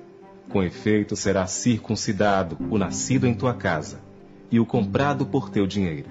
Com 0.48 0.62
efeito, 0.62 1.14
será 1.14 1.46
circuncidado 1.46 2.58
o 2.70 2.78
nascido 2.78 3.26
em 3.26 3.34
tua 3.34 3.54
casa, 3.54 4.00
e 4.50 4.58
o 4.58 4.66
comprado 4.66 5.26
por 5.26 5.50
teu 5.50 5.66
dinheiro. 5.66 6.08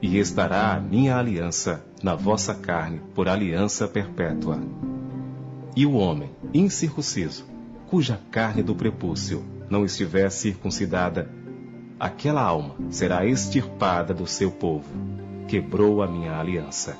E 0.00 0.18
estará 0.18 0.72
a 0.72 0.80
minha 0.80 1.16
aliança 1.16 1.84
na 2.02 2.14
vossa 2.14 2.54
carne 2.54 3.00
por 3.14 3.28
aliança 3.28 3.86
perpétua. 3.86 4.58
E 5.78 5.86
o 5.86 5.92
homem 5.92 6.28
incircunciso, 6.52 7.46
cuja 7.88 8.20
carne 8.32 8.64
do 8.64 8.74
prepúcio 8.74 9.44
não 9.70 9.84
estiver 9.84 10.28
circuncidada, 10.28 11.30
aquela 12.00 12.42
alma 12.42 12.74
será 12.90 13.24
extirpada 13.24 14.12
do 14.12 14.26
seu 14.26 14.50
povo. 14.50 14.88
quebrou 15.46 16.02
a 16.02 16.08
minha 16.08 16.36
aliança. 16.36 16.98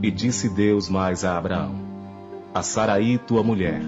E 0.00 0.12
disse 0.12 0.48
Deus 0.48 0.88
mais 0.88 1.24
a 1.24 1.36
Abraão: 1.36 1.74
A 2.54 2.62
Saraí, 2.62 3.18
tua 3.18 3.42
mulher, 3.42 3.82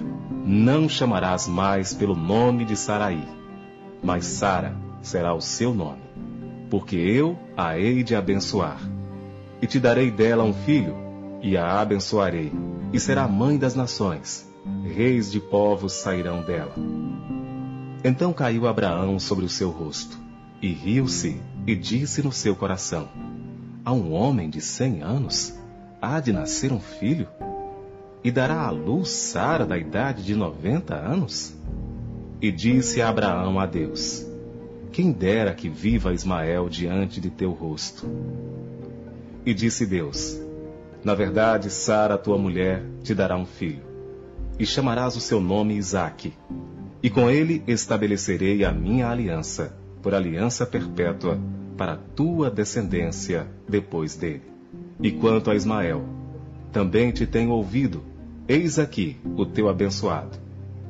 não 0.45 0.89
chamarás 0.89 1.47
mais 1.47 1.93
pelo 1.93 2.13
nome 2.13 2.65
de 2.65 2.75
Saraí, 2.75 3.23
mas 4.03 4.25
Sara 4.25 4.75
será 5.01 5.33
o 5.33 5.39
seu 5.39 5.73
nome, 5.73 6.03
porque 6.69 6.97
eu 6.97 7.39
a 7.55 7.79
hei 7.79 8.03
de 8.03 8.13
abençoar. 8.13 8.81
E 9.61 9.67
te 9.67 9.79
darei 9.79 10.11
dela 10.11 10.43
um 10.43 10.53
filho, 10.53 10.97
e 11.41 11.55
a 11.55 11.79
abençoarei, 11.79 12.51
e 12.91 12.99
será 12.99 13.27
mãe 13.27 13.57
das 13.57 13.75
nações. 13.75 14.47
Reis 14.83 15.31
de 15.31 15.39
povos 15.39 15.93
sairão 15.93 16.41
dela. 16.41 16.73
Então 18.03 18.33
caiu 18.33 18.67
Abraão 18.67 19.19
sobre 19.19 19.45
o 19.45 19.49
seu 19.49 19.69
rosto, 19.69 20.17
e 20.61 20.71
riu-se, 20.71 21.41
e 21.65 21.75
disse 21.75 22.21
no 22.21 22.31
seu 22.31 22.55
coração: 22.55 23.07
A 23.83 23.93
um 23.93 24.13
homem 24.13 24.49
de 24.49 24.61
cem 24.61 25.01
anos 25.01 25.57
há 26.01 26.19
de 26.19 26.31
nascer 26.31 26.71
um 26.71 26.79
filho? 26.79 27.27
E 28.23 28.31
dará 28.31 28.61
à 28.61 28.69
luz 28.69 29.09
Sara 29.09 29.65
da 29.65 29.77
idade 29.77 30.23
de 30.23 30.35
noventa 30.35 30.95
anos? 30.95 31.55
E 32.41 32.51
disse 32.51 33.01
Abraão 33.01 33.59
a 33.59 33.65
Deus: 33.65 34.25
Quem 34.91 35.11
dera 35.11 35.53
que 35.53 35.69
viva 35.69 36.13
Ismael 36.13 36.69
diante 36.69 37.21
de 37.21 37.29
teu 37.29 37.51
rosto. 37.51 38.05
E 39.45 39.53
disse 39.53 39.85
Deus: 39.85 40.46
Na 41.03 41.13
verdade, 41.13 41.69
Sara, 41.69 42.17
tua 42.17 42.37
mulher, 42.37 42.83
te 43.03 43.13
dará 43.13 43.37
um 43.37 43.45
filho, 43.45 43.83
e 44.59 44.65
chamarás 44.65 45.15
o 45.15 45.21
seu 45.21 45.39
nome 45.39 45.75
Isaque 45.75 46.33
e 47.01 47.09
com 47.09 47.29
ele 47.29 47.63
estabelecerei 47.67 48.65
a 48.65 48.71
minha 48.71 49.07
aliança, 49.07 49.73
por 50.01 50.13
aliança 50.13 50.65
perpétua, 50.65 51.39
para 51.77 51.95
tua 51.95 52.49
descendência 52.49 53.47
depois 53.67 54.15
dele. 54.15 54.41
E 55.01 55.11
quanto 55.11 55.51
a 55.51 55.55
Ismael, 55.55 56.03
também 56.71 57.11
te 57.11 57.25
tenho 57.27 57.51
ouvido, 57.51 58.03
eis 58.47 58.79
aqui 58.79 59.17
o 59.37 59.45
teu 59.45 59.69
abençoado. 59.69 60.37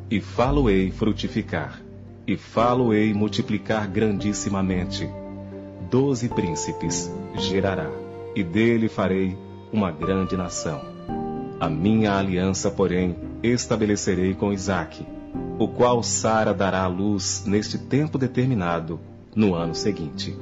E 0.10 0.22
falo-ei 0.22 0.90
frutificar, 0.90 1.82
e 2.26 2.38
falo-ei 2.38 3.14
multiplicar 3.14 3.88
grandissimamente. 3.88 5.10
Doze 5.92 6.30
príncipes 6.30 7.12
gerará, 7.36 7.92
e 8.34 8.44
dele 8.44 8.88
farei 8.88 9.38
uma 9.72 9.92
grande 9.92 10.38
nação. 10.38 10.82
A 11.60 11.70
minha 11.70 12.16
aliança, 12.16 12.70
porém, 12.70 13.16
estabelecerei 13.42 14.34
com 14.34 14.54
Isaque, 14.54 15.06
o 15.60 15.68
qual 15.68 16.04
Sara 16.04 16.54
dará 16.54 16.84
à 16.84 16.88
luz 16.88 17.44
neste 17.46 17.78
tempo 17.78 18.18
determinado, 18.18 19.00
no 19.36 19.56
ano 19.56 19.74
seguinte. 19.74 20.38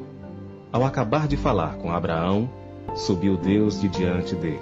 Ao 0.71 0.83
acabar 0.83 1.27
de 1.27 1.37
falar 1.37 1.75
com 1.77 1.91
Abraão, 1.91 2.49
subiu 2.95 3.37
Deus 3.37 3.79
de 3.79 3.87
diante 3.87 4.35
dele. 4.35 4.59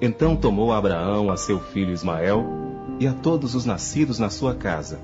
Então 0.00 0.36
tomou 0.36 0.72
Abraão 0.72 1.30
a 1.30 1.36
seu 1.36 1.60
filho 1.60 1.92
Ismael 1.92 2.46
e 2.98 3.06
a 3.06 3.12
todos 3.12 3.54
os 3.54 3.64
nascidos 3.64 4.18
na 4.18 4.30
sua 4.30 4.54
casa, 4.54 5.00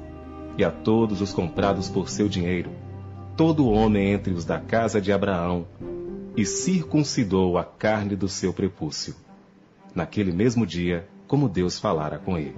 e 0.56 0.64
a 0.64 0.70
todos 0.70 1.20
os 1.20 1.32
comprados 1.32 1.88
por 1.88 2.08
seu 2.08 2.28
dinheiro, 2.28 2.70
todo 3.36 3.68
homem 3.68 4.12
entre 4.12 4.32
os 4.32 4.44
da 4.44 4.58
casa 4.58 5.00
de 5.00 5.12
Abraão, 5.12 5.66
e 6.36 6.44
circuncidou 6.44 7.58
a 7.58 7.64
carne 7.64 8.16
do 8.16 8.28
seu 8.28 8.52
prepúcio. 8.52 9.14
Naquele 9.94 10.32
mesmo 10.32 10.66
dia, 10.66 11.08
como 11.26 11.48
Deus 11.48 11.78
falara 11.78 12.18
com 12.18 12.38
ele. 12.38 12.56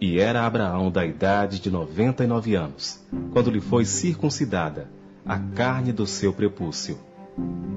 E 0.00 0.18
era 0.18 0.46
Abraão 0.46 0.90
da 0.90 1.04
idade 1.04 1.60
de 1.60 1.70
noventa 1.70 2.24
e 2.24 2.26
nove 2.26 2.54
anos, 2.54 3.04
quando 3.32 3.50
lhe 3.50 3.60
foi 3.60 3.84
circuncidada 3.84 4.88
a 5.24 5.38
carne 5.38 5.92
do 5.92 6.06
seu 6.06 6.32
prepúcio. 6.32 6.98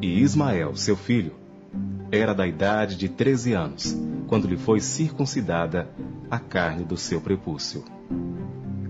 E 0.01 0.21
Ismael, 0.21 0.75
seu 0.75 0.95
filho, 0.95 1.33
era 2.11 2.33
da 2.33 2.47
idade 2.47 2.95
de 2.95 3.09
treze 3.09 3.53
anos, 3.53 3.97
quando 4.27 4.47
lhe 4.47 4.57
foi 4.57 4.79
circuncidada 4.79 5.89
a 6.29 6.39
carne 6.39 6.83
do 6.83 6.95
seu 6.95 7.19
prepúcio. 7.19 7.83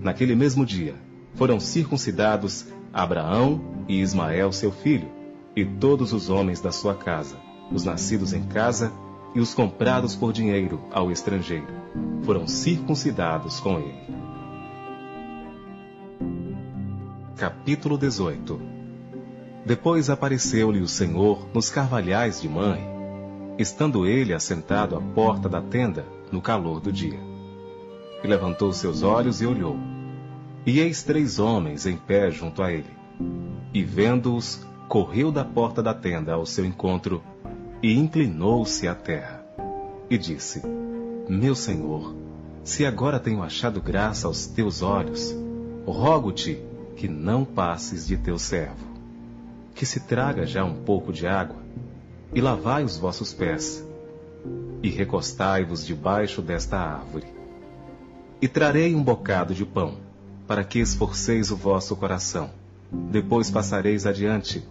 Naquele 0.00 0.34
mesmo 0.34 0.64
dia, 0.64 0.94
foram 1.34 1.58
circuncidados 1.58 2.66
Abraão 2.92 3.60
e 3.88 4.00
Ismael, 4.00 4.52
seu 4.52 4.70
filho, 4.70 5.08
e 5.56 5.64
todos 5.64 6.12
os 6.12 6.28
homens 6.30 6.60
da 6.60 6.72
sua 6.72 6.94
casa, 6.94 7.36
os 7.72 7.84
nascidos 7.84 8.32
em 8.32 8.42
casa 8.42 8.92
e 9.34 9.40
os 9.40 9.54
comprados 9.54 10.14
por 10.14 10.32
dinheiro 10.32 10.80
ao 10.92 11.10
estrangeiro, 11.10 11.66
foram 12.22 12.46
circuncidados 12.46 13.60
com 13.60 13.78
ele. 13.78 14.04
Capítulo 17.36 17.98
18 17.98 18.60
Depois 19.66 20.08
apareceu-lhe 20.08 20.80
o 20.80 20.88
Senhor 20.88 21.46
nos 21.52 21.68
carvalhais 21.68 22.40
de 22.40 22.48
Mãe, 22.48 22.82
estando 23.58 24.06
ele 24.06 24.32
assentado 24.32 24.96
à 24.96 25.00
porta 25.00 25.48
da 25.48 25.60
tenda 25.60 26.06
no 26.30 26.40
calor 26.40 26.80
do 26.80 26.92
dia. 26.92 27.18
E 28.22 28.26
levantou 28.26 28.72
seus 28.72 29.02
olhos 29.02 29.42
e 29.42 29.46
olhou. 29.46 29.76
E 30.64 30.80
eis 30.80 31.02
três 31.02 31.38
homens 31.38 31.86
em 31.86 31.96
pé 31.96 32.30
junto 32.30 32.62
a 32.62 32.72
ele. 32.72 32.90
E 33.72 33.82
vendo-os, 33.82 34.64
correu 34.88 35.32
da 35.32 35.44
porta 35.44 35.82
da 35.82 35.94
tenda 35.94 36.34
ao 36.34 36.46
seu 36.46 36.64
encontro 36.64 37.22
e 37.82 37.98
inclinou-se 37.98 38.86
à 38.86 38.94
terra. 38.94 39.44
E 40.08 40.16
disse: 40.16 40.62
Meu 41.28 41.54
senhor, 41.54 42.14
se 42.62 42.86
agora 42.86 43.18
tenho 43.18 43.42
achado 43.42 43.80
graça 43.80 44.26
aos 44.26 44.46
teus 44.46 44.82
olhos, 44.82 45.34
rogo-te 45.86 46.58
que 46.96 47.08
não 47.08 47.44
passes 47.44 48.06
de 48.06 48.16
teu 48.16 48.38
servo. 48.38 48.94
Que 49.74 49.84
se 49.84 50.00
traga 50.00 50.46
já 50.46 50.64
um 50.64 50.74
pouco 50.74 51.12
de 51.12 51.26
água, 51.26 51.56
e 52.32 52.40
lavai 52.40 52.84
os 52.84 52.96
vossos 52.96 53.32
pés, 53.32 53.84
e 54.82 54.88
recostai-vos 54.88 55.84
debaixo 55.84 56.40
desta 56.40 56.78
árvore. 56.78 57.26
E 58.40 58.46
trarei 58.46 58.94
um 58.94 59.02
bocado 59.02 59.54
de 59.54 59.64
pão, 59.64 59.96
para 60.46 60.62
que 60.62 60.78
esforceis 60.78 61.50
o 61.50 61.56
vosso 61.56 61.96
coração. 61.96 62.50
Depois 63.10 63.50
passareis 63.50 64.06
adiante, 64.06 64.66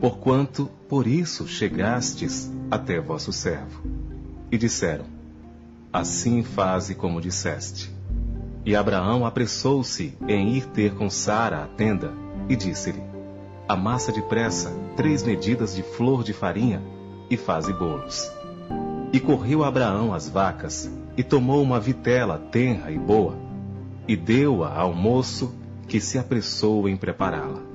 porquanto 0.00 0.70
por 0.88 1.06
isso 1.06 1.46
chegastes 1.46 2.50
até 2.70 3.00
vosso 3.00 3.32
servo. 3.32 3.82
E 4.50 4.56
disseram: 4.56 5.04
Assim 5.92 6.42
faze 6.42 6.94
como 6.94 7.20
disseste. 7.20 7.92
E 8.64 8.76
Abraão 8.76 9.24
apressou-se 9.24 10.16
em 10.26 10.54
ir 10.56 10.66
ter 10.66 10.94
com 10.94 11.08
Sara 11.10 11.64
a 11.64 11.66
tenda, 11.66 12.12
e 12.48 12.56
disse-lhe: 12.56 13.02
Amassa 13.68 14.12
depressa 14.12 14.72
três 14.96 15.22
medidas 15.22 15.74
de 15.74 15.82
flor 15.82 16.22
de 16.22 16.32
farinha 16.32 16.82
e 17.30 17.36
faze 17.36 17.72
bolos. 17.72 18.30
E 19.12 19.20
correu 19.20 19.64
Abraão 19.64 20.14
às 20.14 20.28
vacas, 20.28 20.90
e 21.16 21.22
tomou 21.22 21.62
uma 21.62 21.80
vitela 21.80 22.38
tenra 22.38 22.90
e 22.90 22.98
boa, 22.98 23.36
e 24.06 24.16
deu-a 24.16 24.72
ao 24.74 24.94
moço 24.94 25.54
que 25.86 26.00
se 26.00 26.18
apressou 26.18 26.88
em 26.88 26.96
prepará-la 26.96 27.67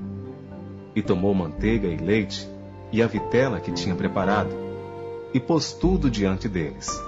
e 0.95 1.01
tomou 1.01 1.34
manteiga 1.34 1.88
e 1.88 1.97
leite, 1.97 2.47
e 2.91 3.01
a 3.01 3.08
vitela 3.08 3.60
que 3.60 3.71
tinha 3.71 3.95
preparado, 3.95 4.51
e 5.34 5.39
pôs 5.39 5.73
tudo 5.73 6.10
diante 6.10 6.47
deles. 6.47 7.01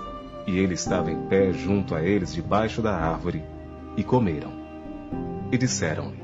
E 0.48 0.58
ele 0.58 0.74
estava 0.74 1.12
em 1.12 1.28
pé 1.28 1.54
junto 1.54 1.95
a 1.95 2.02
eles 2.02 2.34
debaixo 2.34 2.82
da 2.82 2.95
árvore, 2.95 3.43
e 3.95 4.04
comeram. 4.04 4.52
E 5.52 5.58
disseram-lhe: 5.58 6.21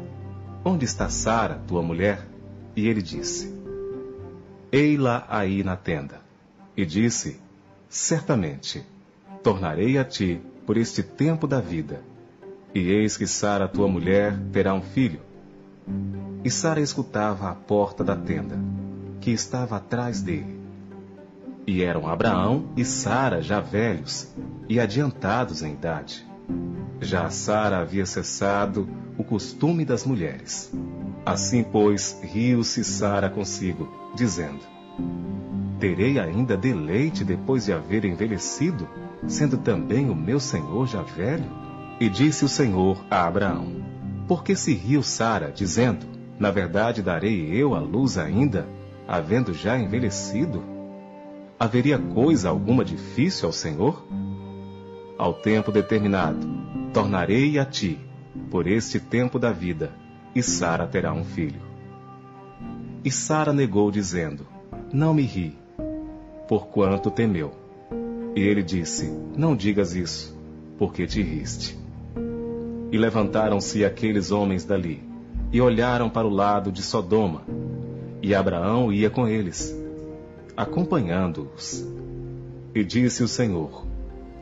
Onde 0.66 0.86
está 0.86 1.10
Sara, 1.10 1.62
tua 1.68 1.82
mulher? 1.82 2.28
E 2.76 2.88
ele 2.88 3.02
disse: 3.02 3.54
Ei-la 4.72 5.26
aí 5.30 5.64
na 5.64 5.76
tenda. 5.76 6.22
E 6.76 6.86
disse: 6.86 7.40
Certamente, 7.90 8.84
tornarei 9.44 9.98
a 9.98 10.04
ti 10.04 10.42
por 10.66 10.78
este 10.78 11.04
tempo 11.04 11.48
da 11.48 11.60
vida. 11.60 12.02
E 12.74 12.80
eis 12.80 13.18
que 13.18 13.28
Sara, 13.28 13.68
tua 13.68 13.88
mulher, 13.88 14.38
terá 14.52 14.74
um 14.74 14.82
filho 14.82 15.20
e 16.44 16.50
Sara 16.50 16.82
escutava 16.82 17.50
à 17.50 17.56
porta 17.56 18.04
da 18.04 18.16
tenda, 18.16 18.58
que 19.20 19.32
estava 19.32 19.78
atrás 19.78 20.22
dele. 20.22 20.60
E 21.68 21.84
eram 21.84 22.08
Abraão 22.08 22.70
e 22.76 22.84
Sara 22.84 23.42
já 23.42 23.60
velhos 23.60 24.28
e 24.68 24.80
adiantados 24.80 25.62
em 25.62 25.74
idade. 25.74 26.26
Já 27.00 27.30
Sara 27.30 27.80
havia 27.80 28.06
cessado 28.06 28.90
o 29.18 29.24
costume 29.24 29.86
das 29.86 30.06
mulheres. 30.06 30.72
Assim, 31.26 31.64
pois, 31.64 32.20
riu-se 32.24 32.84
Sara 32.84 33.30
consigo, 33.30 33.88
dizendo: 34.16 34.62
Terei 35.80 36.20
ainda 36.20 36.58
deleite 36.58 37.24
depois 37.24 37.66
de 37.66 37.74
haver 37.74 38.06
envelhecido, 38.06 38.88
sendo 39.28 39.58
também 39.58 40.10
o 40.10 40.16
meu 40.16 40.40
senhor 40.40 40.88
já 40.88 41.04
velho? 41.04 41.46
E 42.00 42.10
disse 42.10 42.44
o 42.44 42.50
Senhor 42.50 43.04
a 43.10 43.28
Abraão: 43.28 43.84
Por 44.28 44.44
que 44.44 44.56
se 44.56 44.74
riu 44.74 45.04
Sara, 45.04 45.52
dizendo: 45.52 46.11
na 46.42 46.50
verdade, 46.50 47.04
darei 47.04 47.52
eu 47.54 47.76
a 47.76 47.80
luz 47.80 48.18
ainda, 48.18 48.68
havendo 49.08 49.54
já 49.54 49.78
envelhecido? 49.78 50.64
Haveria 51.60 52.00
coisa 52.00 52.50
alguma 52.50 52.84
difícil 52.84 53.46
ao 53.46 53.54
Senhor? 53.54 54.04
Ao 55.20 55.36
tempo 55.36 55.72
determinado, 55.72 56.40
tornarei 56.92 57.60
a 57.60 57.64
ti, 57.64 58.00
por 58.50 58.66
este 58.66 59.00
tempo 59.00 59.38
da 59.38 59.52
vida, 59.52 59.92
e 60.34 60.42
Sara 60.42 60.88
terá 60.88 61.14
um 61.14 61.24
filho. 61.24 61.62
E 63.06 63.12
Sara 63.12 63.54
negou, 63.54 63.92
dizendo: 63.92 64.48
Não 64.92 65.14
me 65.14 65.22
ri, 65.22 65.56
porquanto 66.48 67.12
temeu. 67.12 67.52
E 68.36 68.42
ele 68.42 68.64
disse: 68.64 69.16
Não 69.38 69.56
digas 69.56 69.94
isso, 69.94 70.36
porque 70.80 71.06
te 71.06 71.22
riste. 71.22 71.78
E 72.92 72.98
levantaram-se 72.98 73.86
aqueles 73.86 74.32
homens 74.32 74.66
dali, 74.66 75.11
e 75.52 75.60
olharam 75.60 76.10
para 76.10 76.28
o 76.28 76.30
lado 76.30 76.72
de 76.72 76.82
Sodoma, 76.82 77.44
e 78.22 78.34
Abraão 78.34 78.92
ia 78.92 79.10
com 79.10 79.28
eles, 79.28 79.76
acompanhando-os. 80.56 81.86
E 82.74 82.84
disse 82.84 83.24
o 83.24 83.28
Senhor: 83.28 83.86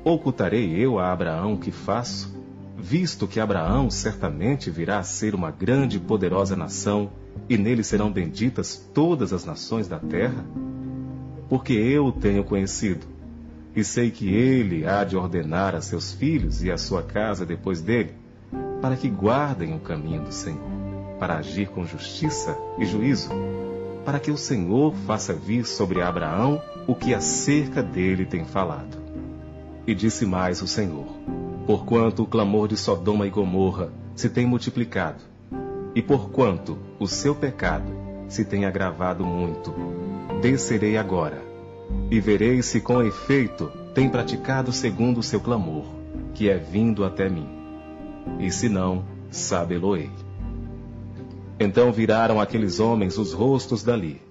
Ocultarei 0.04 0.76
eu 0.76 1.00
a 1.00 1.12
Abraão 1.12 1.54
o 1.54 1.58
que 1.58 1.72
faço, 1.72 2.34
visto 2.78 3.28
que 3.28 3.40
Abraão 3.40 3.90
certamente 3.90 4.70
virá 4.70 5.00
a 5.00 5.04
ser 5.04 5.34
uma 5.34 5.52
grande 5.52 5.98
e 5.98 6.00
poderosa 6.00 6.56
nação, 6.56 7.10
e 7.48 7.58
nele 7.58 7.84
serão 7.84 8.12
benditas 8.12 8.76
todas 8.94 9.34
as 9.34 9.46
nações 9.46 9.88
da 9.88 10.00
terra? 10.00 10.46
Porque 11.50 11.74
eu 11.74 12.06
o 12.06 12.12
tenho 12.12 12.44
conhecido, 12.44 13.08
e 13.76 13.84
sei 13.84 14.12
que 14.12 14.34
ele 14.34 14.86
há 14.86 15.04
de 15.04 15.18
ordenar 15.18 15.74
a 15.74 15.82
seus 15.82 16.12
filhos 16.12 16.64
e 16.64 16.72
a 16.72 16.78
sua 16.78 17.02
casa 17.02 17.46
depois 17.46 17.82
dele, 17.82 18.14
para 18.82 18.96
que 18.96 19.10
guardem 19.10 19.76
o 19.76 19.80
caminho 19.80 20.24
do 20.24 20.32
Senhor, 20.32 20.60
para 21.20 21.38
agir 21.38 21.70
com 21.70 21.86
justiça 21.86 22.58
e 22.78 22.86
juízo, 22.86 23.30
para 24.06 24.20
que 24.20 24.32
o 24.32 24.38
Senhor 24.38 24.96
faça 25.06 25.34
vir 25.34 25.66
sobre 25.66 26.02
Abraão 26.02 26.62
o 26.88 26.96
que 26.96 27.14
acerca 27.14 27.84
dele 27.84 28.26
tem 28.26 28.46
falado. 28.46 28.98
E 29.86 29.94
disse 29.94 30.26
mais 30.26 30.62
o 30.62 30.68
Senhor: 30.68 31.06
Porquanto 31.68 32.24
o 32.24 32.28
clamor 32.28 32.68
de 32.68 32.78
Sodoma 32.78 33.28
e 33.28 33.30
Gomorra 33.30 33.92
se 34.16 34.30
tem 34.30 34.46
multiplicado, 34.46 35.24
e 35.94 36.02
porquanto 36.02 36.78
o 37.00 37.08
seu 37.08 37.36
pecado 37.36 37.92
se 38.28 38.46
tem 38.46 38.66
agravado 38.66 39.26
muito, 39.26 39.74
descerei 40.42 40.98
agora, 40.98 41.42
e 42.10 42.20
verei 42.20 42.62
se 42.62 42.80
com 42.80 43.02
efeito 43.02 43.72
tem 43.94 44.08
praticado 44.08 44.72
segundo 44.72 45.20
o 45.20 45.24
seu 45.24 45.40
clamor, 45.40 45.86
que 46.34 46.50
é 46.50 46.58
vindo 46.58 47.04
até 47.04 47.28
mim. 47.28 47.48
E 48.40 48.52
se 48.52 48.70
não, 48.70 49.04
sabe-lo-ei. 49.30 50.10
Então 51.60 51.92
viraram 51.92 52.40
aqueles 52.40 52.80
homens 52.80 53.18
os 53.18 53.34
rostos 53.34 53.84
dali, 53.84 54.22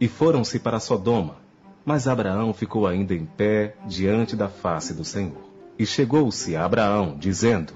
e 0.00 0.08
foram-se 0.08 0.58
para 0.58 0.80
Sodoma, 0.80 1.36
mas 1.84 2.08
Abraão 2.08 2.54
ficou 2.54 2.86
ainda 2.86 3.14
em 3.14 3.26
pé 3.26 3.74
diante 3.86 4.34
da 4.34 4.48
face 4.48 4.94
do 4.94 5.04
Senhor. 5.04 5.42
E 5.78 5.84
chegou-se 5.84 6.56
a 6.56 6.64
Abraão, 6.64 7.16
dizendo: 7.18 7.72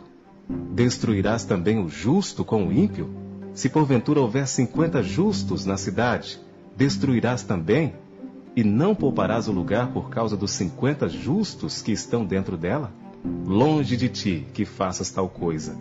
Destruirás 0.73 1.45
também 1.45 1.79
o 1.79 1.89
justo 1.89 2.45
com 2.45 2.67
o 2.67 2.73
ímpio? 2.73 3.11
Se 3.53 3.69
porventura 3.69 4.21
houver 4.21 4.47
cinquenta 4.47 5.03
justos 5.03 5.65
na 5.65 5.77
cidade, 5.77 6.41
destruirás 6.77 7.43
também? 7.43 7.95
E 8.55 8.65
não 8.65 8.95
pouparás 8.95 9.49
o 9.49 9.53
lugar 9.53 9.93
por 9.93 10.09
causa 10.09 10.37
dos 10.37 10.53
cinquenta 10.53 11.09
justos 11.09 11.83
que 11.83 11.93
estão 11.93 12.25
dentro 12.25 12.57
dela? 12.57 12.93
Longe 13.45 13.97
de 13.97 14.09
ti 14.09 14.47
que 14.55 14.65
faças 14.65 15.11
tal 15.11 15.29
coisa. 15.29 15.77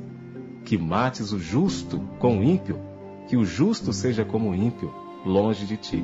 Que 0.64 0.78
mates 0.78 1.32
o 1.32 1.40
justo 1.40 2.00
com 2.20 2.40
o 2.40 2.44
ímpio, 2.44 2.80
que 3.36 3.38
o 3.38 3.44
justo 3.44 3.92
seja 3.92 4.24
como 4.24 4.52
o 4.52 4.56
ímpio, 4.56 4.94
longe 5.26 5.66
de 5.66 5.76
ti. 5.76 6.02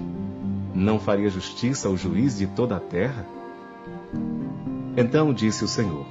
Não 0.75 0.99
faria 0.99 1.29
justiça 1.29 1.87
ao 1.87 1.95
juiz 1.95 2.37
de 2.37 2.45
toda 2.45 2.75
a 2.75 2.79
terra? 2.81 3.25
Então 4.97 5.33
disse 5.33 5.63
o 5.63 5.67
Senhor: 5.67 6.05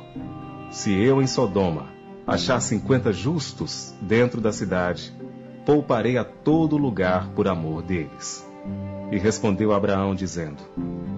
Se 0.70 0.90
eu 0.90 1.20
em 1.20 1.26
Sodoma 1.26 1.88
achar 2.26 2.58
cinquenta 2.60 3.12
justos 3.12 3.94
dentro 4.00 4.40
da 4.40 4.50
cidade, 4.50 5.12
pouparei 5.66 6.16
a 6.16 6.24
todo 6.24 6.78
lugar 6.78 7.28
por 7.34 7.46
amor 7.46 7.82
deles. 7.82 8.48
E 9.12 9.18
respondeu 9.18 9.74
Abraão, 9.74 10.14
dizendo: 10.14 10.62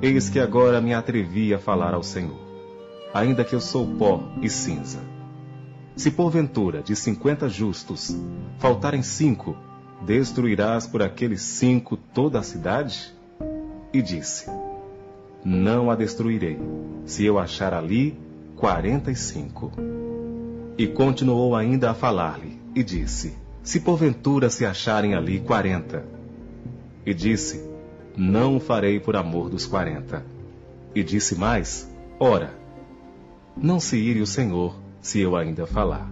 Eis 0.03 0.29
que 0.29 0.41
agora 0.41 0.81
me 0.81 0.93
atrevi 0.93 1.55
a 1.55 1.61
falar 1.61 1.95
ao 1.95 2.03
Senhor, 2.03 2.41
ainda 3.15 3.45
que 3.45 3.55
eu 3.55 3.61
sou 3.61 3.87
pó 3.87 4.21
e 4.43 4.49
cinza. 4.49 4.99
Se 5.95 6.11
porventura 6.11 6.83
de 6.83 6.97
cinquenta 6.97 7.49
justos 7.49 8.17
faltarem 8.59 9.03
cinco, 9.03 9.57
Destruirás 10.05 10.85
por 10.85 11.01
aqueles 11.01 11.43
cinco 11.43 11.97
toda 11.97 12.41
a 12.41 12.43
cidade? 12.43 13.15
E 13.93 14.03
disse: 14.03 14.47
Não 15.45 15.91
a 15.91 15.95
destruirei, 15.95 16.59
se 17.05 17.25
eu 17.25 17.39
achar 17.39 17.73
ali 17.73 18.19
quarenta 18.57 19.13
e 19.13 19.17
cinco. 19.17 19.71
E 20.77 20.89
continuou 20.89 21.55
ainda 21.55 21.91
a 21.91 21.95
falar-lhe, 21.95 22.59
e 22.75 22.83
disse: 22.83 23.37
Se 23.63 23.79
porventura 23.79 24.51
se 24.51 24.67
acharem 24.67 25.15
ali 25.15 25.39
quarenta. 25.39 26.05
E 27.07 27.15
disse: 27.15 27.65
Não 28.17 28.57
o 28.57 28.61
farei 28.61 28.99
por 28.99 29.15
amor 29.15 29.49
dos 29.49 29.67
quarenta. 29.67 30.27
E 30.95 31.05
disse 31.05 31.37
mais: 31.37 31.89
Ora, 32.19 32.53
não 33.57 33.79
se 33.79 33.97
ire 33.97 34.21
o 34.21 34.27
Senhor, 34.27 34.75
se 35.01 35.21
eu 35.21 35.37
ainda 35.37 35.65
falar. 35.65 36.11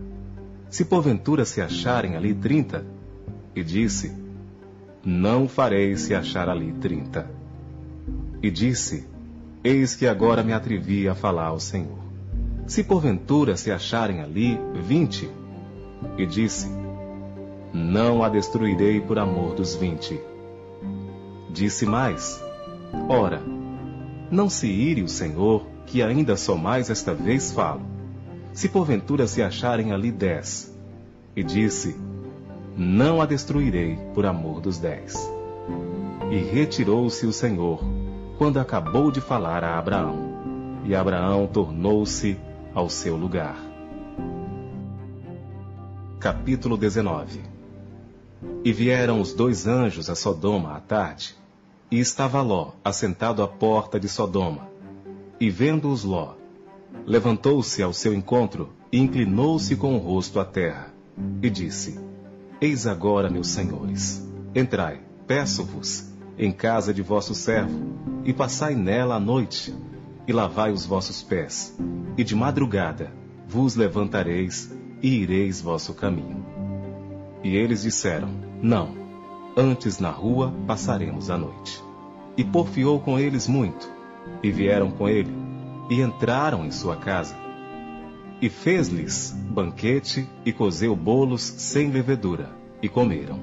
Se 0.68 0.84
porventura 0.84 1.44
se 1.44 1.60
acharem 1.60 2.14
ali 2.14 2.32
trinta, 2.32 2.84
e 3.54 3.62
disse: 3.62 4.12
Não 5.04 5.48
farei 5.48 5.96
se 5.96 6.14
achar 6.14 6.48
ali 6.48 6.72
trinta. 6.72 7.30
E 8.42 8.50
disse: 8.50 9.06
Eis 9.62 9.94
que 9.94 10.06
agora 10.06 10.42
me 10.42 10.52
atrevi 10.52 11.08
a 11.08 11.14
falar 11.14 11.46
ao 11.46 11.60
Senhor. 11.60 11.98
Se 12.66 12.84
porventura 12.84 13.56
se 13.56 13.70
acharem 13.70 14.20
ali 14.20 14.58
vinte. 14.82 15.28
E 16.16 16.24
disse: 16.24 16.68
Não 17.72 18.22
a 18.22 18.28
destruirei 18.28 19.00
por 19.00 19.18
amor 19.18 19.54
dos 19.54 19.74
vinte. 19.74 20.18
Disse 21.50 21.84
mais: 21.84 22.42
Ora, 23.08 23.42
não 24.30 24.48
se 24.48 24.68
ire 24.68 25.02
o 25.02 25.08
Senhor, 25.08 25.66
que 25.86 26.02
ainda 26.02 26.36
só 26.36 26.56
mais 26.56 26.88
esta 26.88 27.12
vez 27.12 27.52
falo. 27.52 27.82
Se 28.52 28.68
porventura 28.68 29.26
se 29.26 29.42
acharem 29.42 29.92
ali 29.92 30.10
dez. 30.10 30.74
E 31.36 31.42
disse: 31.42 31.96
não 32.76 33.20
a 33.20 33.26
destruirei 33.26 33.96
por 34.14 34.26
amor 34.26 34.60
dos 34.60 34.78
dez. 34.78 35.14
E 36.30 36.38
retirou-se 36.38 37.26
o 37.26 37.32
Senhor, 37.32 37.80
quando 38.38 38.58
acabou 38.58 39.10
de 39.10 39.20
falar 39.20 39.64
a 39.64 39.78
Abraão. 39.78 40.30
E 40.84 40.94
Abraão 40.94 41.46
tornou-se 41.46 42.38
ao 42.74 42.88
seu 42.88 43.16
lugar. 43.16 43.56
Capítulo 46.18 46.76
19 46.76 47.40
E 48.64 48.72
vieram 48.72 49.20
os 49.20 49.32
dois 49.32 49.66
anjos 49.66 50.08
a 50.08 50.14
Sodoma 50.14 50.76
à 50.76 50.80
tarde, 50.80 51.34
e 51.90 51.98
estava 51.98 52.40
Ló 52.40 52.72
assentado 52.84 53.42
à 53.42 53.48
porta 53.48 53.98
de 53.98 54.08
Sodoma. 54.08 54.68
E 55.40 55.50
vendo-os 55.50 56.04
Ló, 56.04 56.34
levantou-se 57.06 57.82
ao 57.82 57.92
seu 57.92 58.14
encontro 58.14 58.70
e 58.92 58.98
inclinou-se 58.98 59.74
com 59.76 59.94
o 59.94 59.98
rosto 59.98 60.38
à 60.38 60.44
terra, 60.44 60.92
e 61.42 61.50
disse: 61.50 62.09
Eis 62.60 62.86
agora, 62.86 63.30
meus 63.30 63.48
senhores, 63.48 64.22
entrai, 64.54 65.00
peço-vos, 65.26 66.12
em 66.36 66.52
casa 66.52 66.92
de 66.92 67.00
vosso 67.00 67.34
servo, 67.34 67.94
e 68.22 68.34
passai 68.34 68.74
nela 68.74 69.14
a 69.14 69.20
noite, 69.20 69.74
e 70.28 70.32
lavai 70.32 70.70
os 70.70 70.84
vossos 70.84 71.22
pés, 71.22 71.74
e 72.18 72.22
de 72.22 72.36
madrugada 72.36 73.14
vos 73.48 73.76
levantareis 73.76 74.70
e 75.02 75.22
ireis 75.22 75.62
vosso 75.62 75.94
caminho. 75.94 76.44
E 77.42 77.56
eles 77.56 77.80
disseram: 77.80 78.28
Não, 78.60 78.94
antes 79.56 79.98
na 79.98 80.10
rua 80.10 80.52
passaremos 80.66 81.30
a 81.30 81.38
noite. 81.38 81.82
E 82.36 82.44
porfiou 82.44 83.00
com 83.00 83.18
eles 83.18 83.48
muito, 83.48 83.90
e 84.42 84.52
vieram 84.52 84.90
com 84.90 85.08
ele, 85.08 85.34
e 85.88 86.02
entraram 86.02 86.66
em 86.66 86.70
sua 86.70 86.96
casa 86.96 87.34
e 88.40 88.48
fez-lhes 88.48 89.34
banquete 89.50 90.28
e 90.44 90.52
cozeu 90.52 90.96
bolos 90.96 91.42
sem 91.42 91.90
levedura, 91.90 92.50
e 92.82 92.88
comeram. 92.88 93.40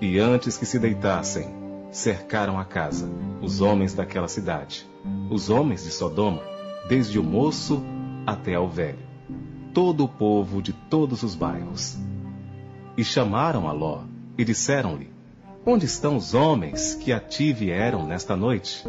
E 0.00 0.18
antes 0.18 0.58
que 0.58 0.66
se 0.66 0.78
deitassem, 0.78 1.48
cercaram 1.90 2.58
a 2.58 2.64
casa, 2.64 3.08
os 3.40 3.60
homens 3.60 3.94
daquela 3.94 4.28
cidade, 4.28 4.86
os 5.30 5.48
homens 5.48 5.84
de 5.84 5.90
Sodoma, 5.90 6.42
desde 6.88 7.18
o 7.18 7.22
moço 7.22 7.82
até 8.26 8.54
ao 8.54 8.68
velho, 8.68 8.98
todo 9.72 10.04
o 10.04 10.08
povo 10.08 10.60
de 10.60 10.72
todos 10.72 11.22
os 11.22 11.34
bairros. 11.34 11.96
E 12.96 13.04
chamaram 13.04 13.68
a 13.68 13.72
Ló, 13.72 14.02
e 14.36 14.44
disseram-lhe: 14.44 15.10
Onde 15.64 15.86
estão 15.86 16.16
os 16.16 16.34
homens 16.34 16.94
que 16.94 17.12
a 17.12 17.18
ti 17.18 17.52
vieram 17.52 18.06
nesta 18.06 18.36
noite? 18.36 18.84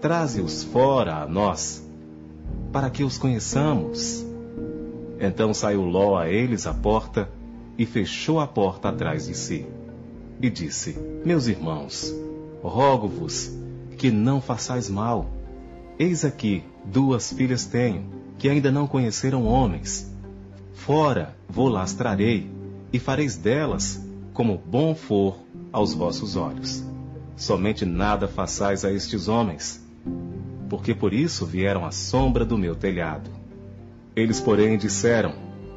Traze-os 0.00 0.62
fora 0.62 1.16
a 1.16 1.26
nós, 1.26 1.84
para 2.72 2.88
que 2.90 3.02
os 3.02 3.18
conheçamos. 3.18 4.35
Então 5.18 5.54
saiu 5.54 5.82
Ló 5.82 6.16
a 6.16 6.28
eles 6.28 6.66
à 6.66 6.74
porta 6.74 7.28
e 7.78 7.86
fechou 7.86 8.40
a 8.40 8.46
porta 8.46 8.88
atrás 8.88 9.26
de 9.26 9.34
si. 9.34 9.66
E 10.40 10.50
disse: 10.50 10.98
Meus 11.24 11.46
irmãos, 11.46 12.14
rogo-vos 12.62 13.52
que 13.96 14.10
não 14.10 14.40
façais 14.40 14.90
mal. 14.90 15.30
Eis 15.98 16.24
aqui 16.24 16.62
duas 16.84 17.32
filhas 17.32 17.64
tenho, 17.64 18.04
que 18.38 18.48
ainda 18.48 18.70
não 18.70 18.86
conheceram 18.86 19.46
homens. 19.46 20.10
Fora 20.74 21.34
vou 21.48 21.68
las 21.68 21.94
trarei, 21.94 22.50
e 22.92 22.98
fareis 22.98 23.36
delas 23.36 24.00
como 24.32 24.58
bom 24.58 24.94
for 24.94 25.38
aos 25.72 25.94
vossos 25.94 26.36
olhos. 26.36 26.84
Somente 27.36 27.84
nada 27.84 28.28
façais 28.28 28.84
a 28.84 28.92
estes 28.92 29.28
homens, 29.28 29.82
porque 30.68 30.94
por 30.94 31.12
isso 31.12 31.44
vieram 31.46 31.84
à 31.84 31.90
sombra 31.90 32.44
do 32.44 32.56
meu 32.56 32.74
telhado. 32.74 33.30
Eles, 34.16 34.40
porém, 34.40 34.78
disseram: 34.78 35.34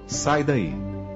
Sai 0.08 0.46
daí. 0.46 0.74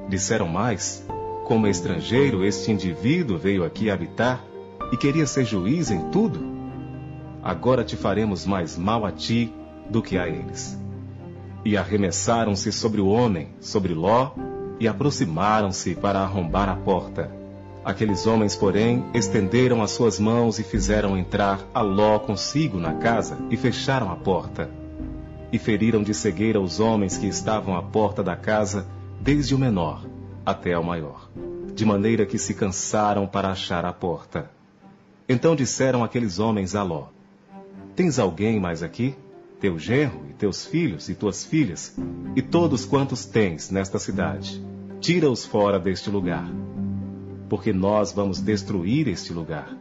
Disseram 0.10 0.50
mais: 0.50 1.06
Como 1.46 1.68
estrangeiro, 1.68 2.44
este 2.44 2.70
indivíduo 2.70 3.38
veio 3.38 3.64
aqui 3.64 3.90
habitar 3.90 4.44
e 4.92 4.98
queria 4.98 5.26
ser 5.26 5.46
juiz 5.46 5.90
em 5.90 6.10
tudo? 6.10 6.42
Agora 7.42 7.86
te 7.86 7.96
faremos 7.96 8.46
mais 8.46 8.78
mal 8.78 9.06
a 9.06 9.12
ti 9.12 9.54
do 9.90 10.02
que 10.02 10.18
a 10.18 10.28
eles. 10.28 10.78
E 11.64 11.78
arremessaram-se 11.78 12.74
sobre 12.74 13.00
o 13.00 13.08
homem, 13.08 13.48
sobre 13.62 13.94
Ló, 13.94 14.32
e 14.78 14.86
aproximaram-se 14.86 15.96
para 15.96 16.20
arrombar 16.20 16.68
a 16.68 16.76
porta. 16.76 17.32
Aqueles 17.86 18.28
homens, 18.28 18.54
porém, 18.54 19.06
estenderam 19.14 19.82
as 19.82 19.92
suas 19.92 20.20
mãos 20.20 20.60
e 20.60 20.64
fizeram 20.64 21.18
entrar 21.18 21.62
a 21.74 21.82
Ló 21.82 22.20
consigo 22.20 22.78
na 22.78 22.96
casa 22.96 23.38
e 23.50 23.56
fecharam 23.56 24.12
a 24.12 24.16
porta. 24.18 24.83
E 25.54 25.58
feriram 25.58 26.04
de 26.04 26.14
cegueira 26.14 26.60
os 26.60 26.82
homens 26.82 27.18
que 27.18 27.28
estavam 27.28 27.78
à 27.78 27.82
porta 27.82 28.22
da 28.22 28.36
casa, 28.36 28.86
desde 29.22 29.56
o 29.56 29.58
menor 29.58 30.06
até 30.46 30.74
ao 30.74 30.84
maior, 30.84 31.30
de 31.74 31.86
maneira 31.86 32.26
que 32.26 32.38
se 32.38 32.54
cansaram 32.54 33.26
para 33.26 33.50
achar 33.50 33.86
a 33.86 33.94
porta. 33.94 34.52
Então 35.30 35.56
disseram 35.56 36.04
aqueles 36.04 36.40
homens 36.40 36.76
a 36.76 36.84
Ló: 36.84 37.06
Tens 37.96 38.20
alguém 38.20 38.60
mais 38.60 38.84
aqui? 38.84 39.16
Teu 39.62 39.80
genro 39.80 40.26
e 40.30 40.34
teus 40.34 40.66
filhos 40.66 41.08
e 41.08 41.16
tuas 41.16 41.46
filhas, 41.46 41.96
e 42.36 42.42
todos 42.42 42.84
quantos 42.84 43.24
tens 43.24 43.70
nesta 43.70 43.98
cidade, 43.98 44.62
tira-os 45.00 45.46
fora 45.46 45.80
deste 45.80 46.10
lugar 46.10 46.46
porque 47.54 47.72
nós 47.72 48.12
vamos 48.12 48.40
destruir 48.40 49.08
este 49.08 49.32
lugar. 49.32 49.78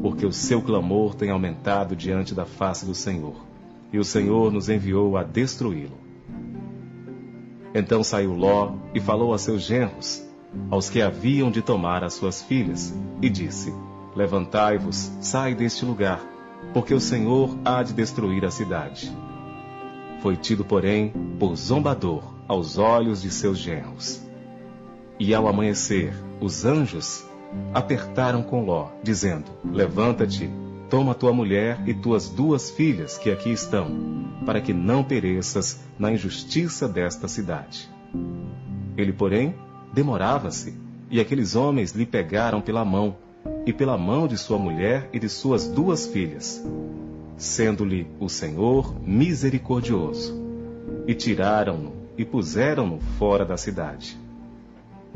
Porque 0.00 0.24
o 0.24 0.32
seu 0.32 0.62
clamor 0.62 1.14
tem 1.14 1.28
aumentado 1.28 1.94
diante 1.94 2.34
da 2.34 2.46
face 2.46 2.86
do 2.86 2.94
Senhor, 2.94 3.36
e 3.96 3.98
o 3.98 4.04
Senhor 4.04 4.52
nos 4.52 4.68
enviou 4.68 5.16
a 5.16 5.22
destruí-lo. 5.22 5.96
Então 7.74 8.04
saiu 8.04 8.34
Ló 8.34 8.74
e 8.94 9.00
falou 9.00 9.32
a 9.32 9.38
seus 9.38 9.62
genros, 9.62 10.22
aos 10.70 10.90
que 10.90 11.00
haviam 11.00 11.50
de 11.50 11.62
tomar 11.62 12.04
as 12.04 12.12
suas 12.12 12.42
filhas, 12.42 12.94
e 13.22 13.30
disse: 13.30 13.72
Levantai-vos, 14.14 15.10
sai 15.22 15.54
deste 15.54 15.86
lugar, 15.86 16.20
porque 16.74 16.92
o 16.92 17.00
Senhor 17.00 17.56
há 17.64 17.82
de 17.82 17.94
destruir 17.94 18.44
a 18.44 18.50
cidade. 18.50 19.10
Foi 20.20 20.36
tido, 20.36 20.62
porém, 20.62 21.14
por 21.38 21.56
zombador 21.56 22.22
aos 22.46 22.76
olhos 22.76 23.22
de 23.22 23.30
seus 23.30 23.56
genros. 23.56 24.22
E 25.18 25.34
ao 25.34 25.48
amanhecer, 25.48 26.12
os 26.38 26.66
anjos 26.66 27.24
apertaram 27.72 28.42
com 28.42 28.62
Ló, 28.62 28.88
dizendo: 29.02 29.50
Levanta-te, 29.64 30.50
toma 30.88 31.14
tua 31.14 31.32
mulher 31.32 31.80
e 31.86 31.94
tuas 31.94 32.28
duas 32.28 32.70
filhas 32.70 33.18
que 33.18 33.30
aqui 33.30 33.50
estão, 33.50 33.90
para 34.44 34.60
que 34.60 34.72
não 34.72 35.02
pereças 35.02 35.80
na 35.98 36.12
injustiça 36.12 36.88
desta 36.88 37.26
cidade. 37.28 37.90
Ele, 38.96 39.12
porém, 39.12 39.54
demorava-se, 39.92 40.74
e 41.10 41.20
aqueles 41.20 41.54
homens 41.54 41.92
lhe 41.92 42.06
pegaram 42.06 42.60
pela 42.60 42.84
mão, 42.84 43.16
e 43.64 43.72
pela 43.72 43.98
mão 43.98 44.26
de 44.26 44.38
sua 44.38 44.58
mulher 44.58 45.08
e 45.12 45.18
de 45.18 45.28
suas 45.28 45.66
duas 45.68 46.06
filhas, 46.06 46.64
sendo-lhe 47.36 48.06
o 48.20 48.28
Senhor 48.28 48.94
misericordioso, 49.02 50.34
e 51.06 51.14
tiraram-no 51.14 51.92
e 52.16 52.24
puseram-no 52.24 52.98
fora 53.18 53.44
da 53.44 53.56
cidade. 53.56 54.18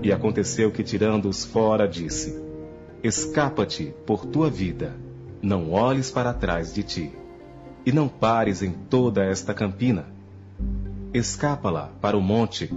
E 0.02 0.12
aconteceu 0.12 0.70
que, 0.70 0.82
tirando-os 0.82 1.44
fora, 1.44 1.86
disse: 1.86 2.40
Escapa-te 3.02 3.94
por 4.06 4.26
tua 4.26 4.50
vida, 4.50 4.94
não 5.42 5.70
olhes 5.72 6.10
para 6.10 6.32
trás 6.32 6.72
de 6.72 6.82
ti, 6.82 7.12
e 7.84 7.92
não 7.92 8.08
pares 8.08 8.62
em 8.62 8.72
toda 8.72 9.24
esta 9.24 9.54
campina. 9.54 10.06
Escapa-la 11.12 11.90
para 12.00 12.16
o 12.16 12.20
monte, 12.20 12.70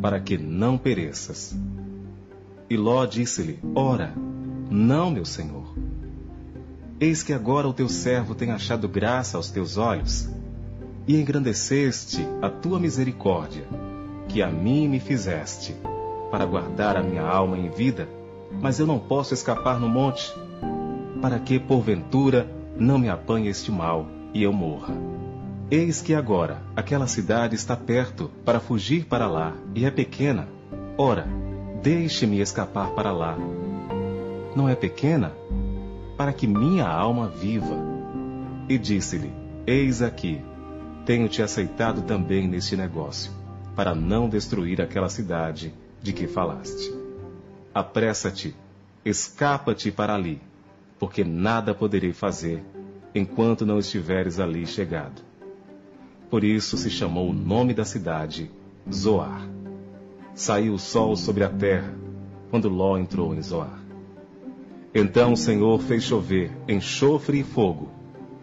para 0.00 0.18
que 0.18 0.38
não 0.38 0.78
pereças. 0.78 1.56
E 2.68 2.76
Ló 2.76 3.04
disse-lhe: 3.06 3.58
Ora, 3.74 4.12
não, 4.70 5.10
meu 5.10 5.24
senhor. 5.24 5.74
Eis 7.00 7.22
que 7.22 7.32
agora 7.32 7.68
o 7.68 7.72
teu 7.72 7.88
servo 7.88 8.34
tem 8.34 8.50
achado 8.50 8.88
graça 8.88 9.36
aos 9.36 9.50
teus 9.50 9.76
olhos, 9.76 10.28
e 11.06 11.20
engrandeceste 11.20 12.26
a 12.42 12.50
tua 12.50 12.78
misericórdia, 12.78 13.64
que 14.28 14.42
a 14.42 14.50
mim 14.50 14.88
me 14.88 15.00
fizeste 15.00 15.74
para 16.30 16.44
guardar 16.44 16.96
a 16.96 17.02
minha 17.02 17.22
alma 17.22 17.56
em 17.56 17.70
vida, 17.70 18.08
mas 18.60 18.78
eu 18.78 18.86
não 18.86 18.98
posso 18.98 19.32
escapar 19.32 19.78
no 19.78 19.88
monte, 19.88 20.34
para 21.20 21.38
que, 21.38 21.58
porventura, 21.58 22.48
não 22.76 22.98
me 22.98 23.08
apanhe 23.08 23.48
este 23.48 23.72
mal 23.72 24.06
e 24.32 24.42
eu 24.42 24.52
morra. 24.52 24.94
Eis 25.70 26.00
que 26.00 26.14
agora 26.14 26.62
aquela 26.74 27.06
cidade 27.06 27.54
está 27.54 27.76
perto 27.76 28.30
para 28.44 28.60
fugir 28.60 29.04
para 29.04 29.26
lá 29.26 29.54
e 29.74 29.84
é 29.84 29.90
pequena. 29.90 30.48
Ora, 30.96 31.26
deixe-me 31.82 32.40
escapar 32.40 32.90
para 32.90 33.12
lá. 33.12 33.36
Não 34.56 34.68
é 34.68 34.74
pequena? 34.74 35.32
Para 36.16 36.32
que 36.32 36.46
minha 36.46 36.86
alma 36.86 37.28
viva. 37.28 37.76
E 38.68 38.78
disse-lhe: 38.78 39.30
Eis 39.66 40.00
aqui, 40.00 40.40
tenho-te 41.04 41.42
aceitado 41.42 42.02
também 42.02 42.48
neste 42.48 42.76
negócio, 42.76 43.30
para 43.74 43.94
não 43.94 44.28
destruir 44.28 44.80
aquela 44.80 45.08
cidade 45.08 45.72
de 46.02 46.12
que 46.12 46.26
falaste. 46.26 46.92
Apressa-te, 47.74 48.54
escapa-te 49.04 49.90
para 49.90 50.14
ali, 50.14 50.40
porque 50.98 51.24
nada 51.24 51.74
poderei 51.74 52.12
fazer 52.12 52.62
enquanto 53.14 53.64
não 53.64 53.78
estiveres 53.78 54.38
ali 54.38 54.66
chegado. 54.66 55.22
Por 56.30 56.44
isso 56.44 56.76
se 56.76 56.90
chamou 56.90 57.30
o 57.30 57.32
nome 57.32 57.72
da 57.72 57.84
cidade 57.84 58.50
Zoar. 58.92 59.48
Saiu 60.34 60.74
o 60.74 60.78
sol 60.78 61.16
sobre 61.16 61.44
a 61.44 61.48
terra 61.48 61.94
quando 62.50 62.68
Ló 62.68 62.98
entrou 62.98 63.34
em 63.34 63.42
Zoar. 63.42 63.78
Então 64.94 65.32
o 65.32 65.36
Senhor 65.36 65.80
fez 65.80 66.02
chover 66.02 66.50
enxofre 66.68 67.40
e 67.40 67.44
fogo 67.44 67.90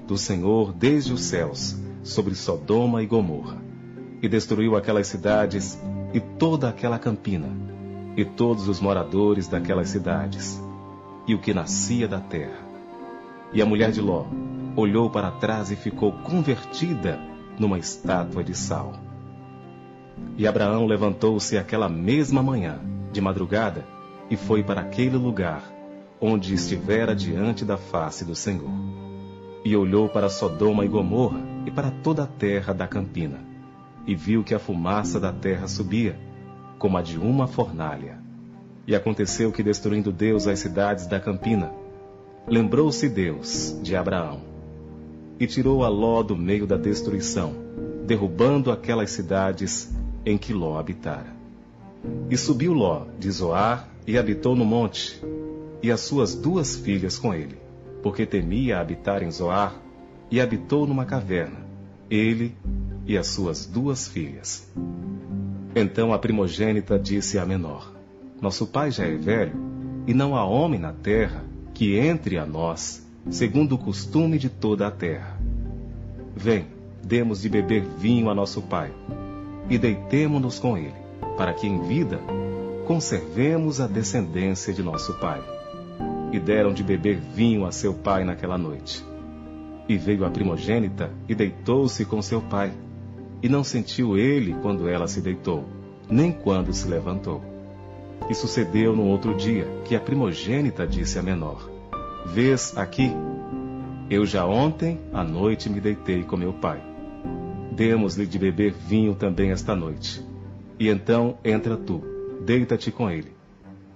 do 0.07 0.17
Senhor 0.17 0.71
desde 0.71 1.13
os 1.13 1.21
céus 1.21 1.75
sobre 2.03 2.35
Sodoma 2.35 3.01
e 3.01 3.07
Gomorra, 3.07 3.57
e 4.21 4.29
destruiu 4.29 4.75
aquelas 4.75 5.07
cidades 5.07 5.79
e 6.13 6.19
toda 6.19 6.69
aquela 6.69 6.99
campina, 6.99 7.49
e 8.15 8.23
todos 8.23 8.67
os 8.67 8.79
moradores 8.79 9.47
daquelas 9.47 9.89
cidades, 9.89 10.61
e 11.27 11.33
o 11.33 11.39
que 11.39 11.53
nascia 11.53 12.07
da 12.07 12.19
terra. 12.19 12.59
E 13.53 13.61
a 13.61 13.65
mulher 13.65 13.91
de 13.91 14.01
Ló 14.01 14.25
olhou 14.75 15.09
para 15.09 15.31
trás 15.31 15.71
e 15.71 15.75
ficou 15.75 16.11
convertida 16.11 17.19
numa 17.57 17.79
estátua 17.79 18.43
de 18.43 18.53
sal. 18.53 18.93
E 20.37 20.47
Abraão 20.47 20.85
levantou-se 20.85 21.57
aquela 21.57 21.89
mesma 21.89 22.43
manhã, 22.43 22.79
de 23.11 23.21
madrugada, 23.21 23.85
e 24.29 24.35
foi 24.35 24.63
para 24.63 24.81
aquele 24.81 25.17
lugar 25.17 25.63
onde 26.19 26.53
estivera 26.53 27.15
diante 27.15 27.63
da 27.63 27.77
face 27.77 28.25
do 28.25 28.35
Senhor. 28.35 28.71
E 29.63 29.75
olhou 29.75 30.09
para 30.09 30.29
Sodoma 30.29 30.85
e 30.85 30.87
Gomorra 30.87 31.39
e 31.65 31.71
para 31.71 31.91
toda 31.91 32.23
a 32.23 32.27
terra 32.27 32.73
da 32.73 32.87
campina 32.87 33.55
e 34.07 34.15
viu 34.15 34.43
que 34.43 34.53
a 34.53 34.59
fumaça 34.59 35.19
da 35.19 35.31
terra 35.31 35.67
subia, 35.67 36.19
como 36.77 36.97
a 36.97 37.01
de 37.01 37.17
uma 37.17 37.47
fornalha. 37.47 38.19
E 38.87 38.95
aconteceu 38.95 39.51
que, 39.51 39.63
destruindo 39.63 40.11
Deus 40.11 40.47
as 40.47 40.59
cidades 40.59 41.07
da 41.07 41.19
campina, 41.19 41.71
lembrou-se 42.47 43.09
Deus 43.09 43.75
de 43.81 43.95
Abraão, 43.95 44.41
e 45.39 45.47
tirou 45.47 45.83
a 45.83 45.89
Ló 45.89 46.21
do 46.21 46.35
meio 46.35 46.67
da 46.67 46.77
destruição, 46.77 47.55
derrubando 48.05 48.71
aquelas 48.71 49.09
cidades 49.09 49.91
em 50.25 50.37
que 50.37 50.53
Ló 50.53 50.77
habitara. 50.77 51.35
E 52.29 52.37
subiu 52.37 52.73
Ló 52.73 53.07
de 53.17 53.31
Zoar 53.31 53.89
e 54.05 54.17
habitou 54.17 54.55
no 54.55 54.63
monte, 54.63 55.19
e 55.81 55.91
as 55.91 56.01
suas 56.01 56.35
duas 56.35 56.75
filhas 56.75 57.17
com 57.17 57.33
ele, 57.33 57.57
porque 58.03 58.25
temia 58.25 58.79
habitar 58.79 59.23
em 59.23 59.31
Zoar, 59.31 59.75
e 60.29 60.39
habitou 60.39 60.85
numa 60.85 61.05
caverna, 61.05 61.65
ele 62.09 62.55
e 63.07 63.17
as 63.17 63.27
suas 63.27 63.65
duas 63.65 64.07
filhas. 64.07 64.71
Então 65.75 66.13
a 66.13 66.19
primogênita 66.19 66.99
disse 66.99 67.39
à 67.39 67.45
menor: 67.45 67.94
Nosso 68.41 68.67
pai 68.67 68.91
já 68.91 69.05
é 69.05 69.15
velho, 69.15 69.53
e 70.05 70.13
não 70.13 70.35
há 70.35 70.43
homem 70.43 70.79
na 70.79 70.91
terra 70.91 71.43
que 71.73 71.97
entre 71.97 72.37
a 72.37 72.45
nós, 72.45 73.05
segundo 73.29 73.75
o 73.75 73.77
costume 73.77 74.37
de 74.37 74.49
toda 74.49 74.87
a 74.87 74.91
terra. 74.91 75.39
Vem, 76.35 76.67
demos 77.03 77.41
de 77.41 77.49
beber 77.49 77.83
vinho 77.97 78.29
a 78.29 78.35
nosso 78.35 78.61
pai, 78.61 78.91
e 79.69 79.77
deitemo-nos 79.77 80.59
com 80.59 80.77
ele, 80.77 80.93
para 81.37 81.53
que 81.53 81.65
em 81.65 81.81
vida 81.87 82.19
conservemos 82.85 83.81
a 83.81 83.87
descendência 83.87 84.73
de 84.73 84.83
nosso 84.83 85.13
pai. 85.15 85.41
E 86.31 86.39
deram 86.39 86.73
de 86.73 86.83
beber 86.83 87.17
vinho 87.17 87.65
a 87.65 87.71
seu 87.71 87.93
pai 87.93 88.23
naquela 88.25 88.57
noite. 88.57 89.03
E 89.87 89.97
veio 89.97 90.25
a 90.25 90.29
primogênita 90.29 91.11
e 91.29 91.33
deitou-se 91.33 92.03
com 92.05 92.21
seu 92.21 92.41
pai. 92.41 92.73
E 93.41 93.47
não 93.47 93.63
sentiu 93.63 94.17
ele 94.17 94.53
quando 94.61 94.89
ela 94.89 95.07
se 95.07 95.21
deitou, 95.21 95.63
nem 96.09 96.31
quando 96.31 96.73
se 96.73 96.87
levantou. 96.87 97.54
E 98.29 98.33
sucedeu 98.33 98.95
no 98.95 99.05
outro 99.05 99.35
dia 99.35 99.67
que 99.85 99.95
a 99.95 99.99
primogênita 99.99 100.87
disse 100.87 101.19
à 101.19 101.21
menor: 101.21 101.69
Vês 102.25 102.75
aqui? 102.77 103.11
Eu 104.09 104.25
já 104.25 104.45
ontem 104.45 104.99
à 105.13 105.23
noite 105.23 105.69
me 105.69 105.79
deitei 105.79 106.23
com 106.23 106.37
meu 106.37 106.53
pai. 106.53 106.81
Demos-lhe 107.71 108.25
de 108.25 108.37
beber 108.37 108.71
vinho 108.71 109.15
também 109.15 109.51
esta 109.51 109.75
noite. 109.75 110.25
E 110.79 110.89
então 110.89 111.37
entra 111.43 111.75
tu, 111.77 112.03
deita-te 112.41 112.91
com 112.91 113.09
ele, 113.09 113.31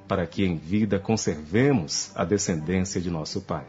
para 0.07 0.25
que 0.25 0.45
em 0.45 0.57
vida 0.57 0.97
conservemos 0.99 2.11
a 2.15 2.23
descendência 2.23 2.99
de 3.01 3.09
nosso 3.09 3.41
pai. 3.41 3.65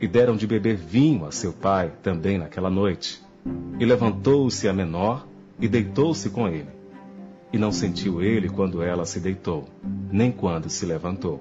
E 0.00 0.08
deram 0.08 0.36
de 0.36 0.46
beber 0.46 0.76
vinho 0.76 1.26
a 1.26 1.32
seu 1.32 1.52
pai 1.52 1.92
também 2.02 2.38
naquela 2.38 2.70
noite. 2.70 3.22
E 3.78 3.84
levantou-se 3.84 4.68
a 4.68 4.72
menor 4.72 5.26
e 5.60 5.68
deitou-se 5.68 6.30
com 6.30 6.48
ele. 6.48 6.79
E 7.52 7.58
não 7.58 7.72
sentiu 7.72 8.22
ele 8.22 8.48
quando 8.48 8.82
ela 8.82 9.04
se 9.04 9.18
deitou, 9.18 9.66
nem 10.10 10.30
quando 10.30 10.70
se 10.70 10.86
levantou. 10.86 11.40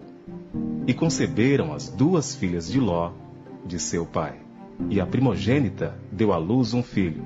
E 0.88 0.94
conceberam 0.94 1.74
as 1.74 1.90
duas 1.90 2.34
filhas 2.36 2.68
de 2.68 2.80
Ló, 2.80 3.12
de 3.66 3.80
seu 3.80 4.06
pai. 4.06 4.34
E 4.90 5.00
a 5.00 5.06
primogênita 5.06 5.94
deu 6.12 6.34
à 6.34 6.38
luz 6.38 6.74
um 6.74 6.82
filho, 6.82 7.24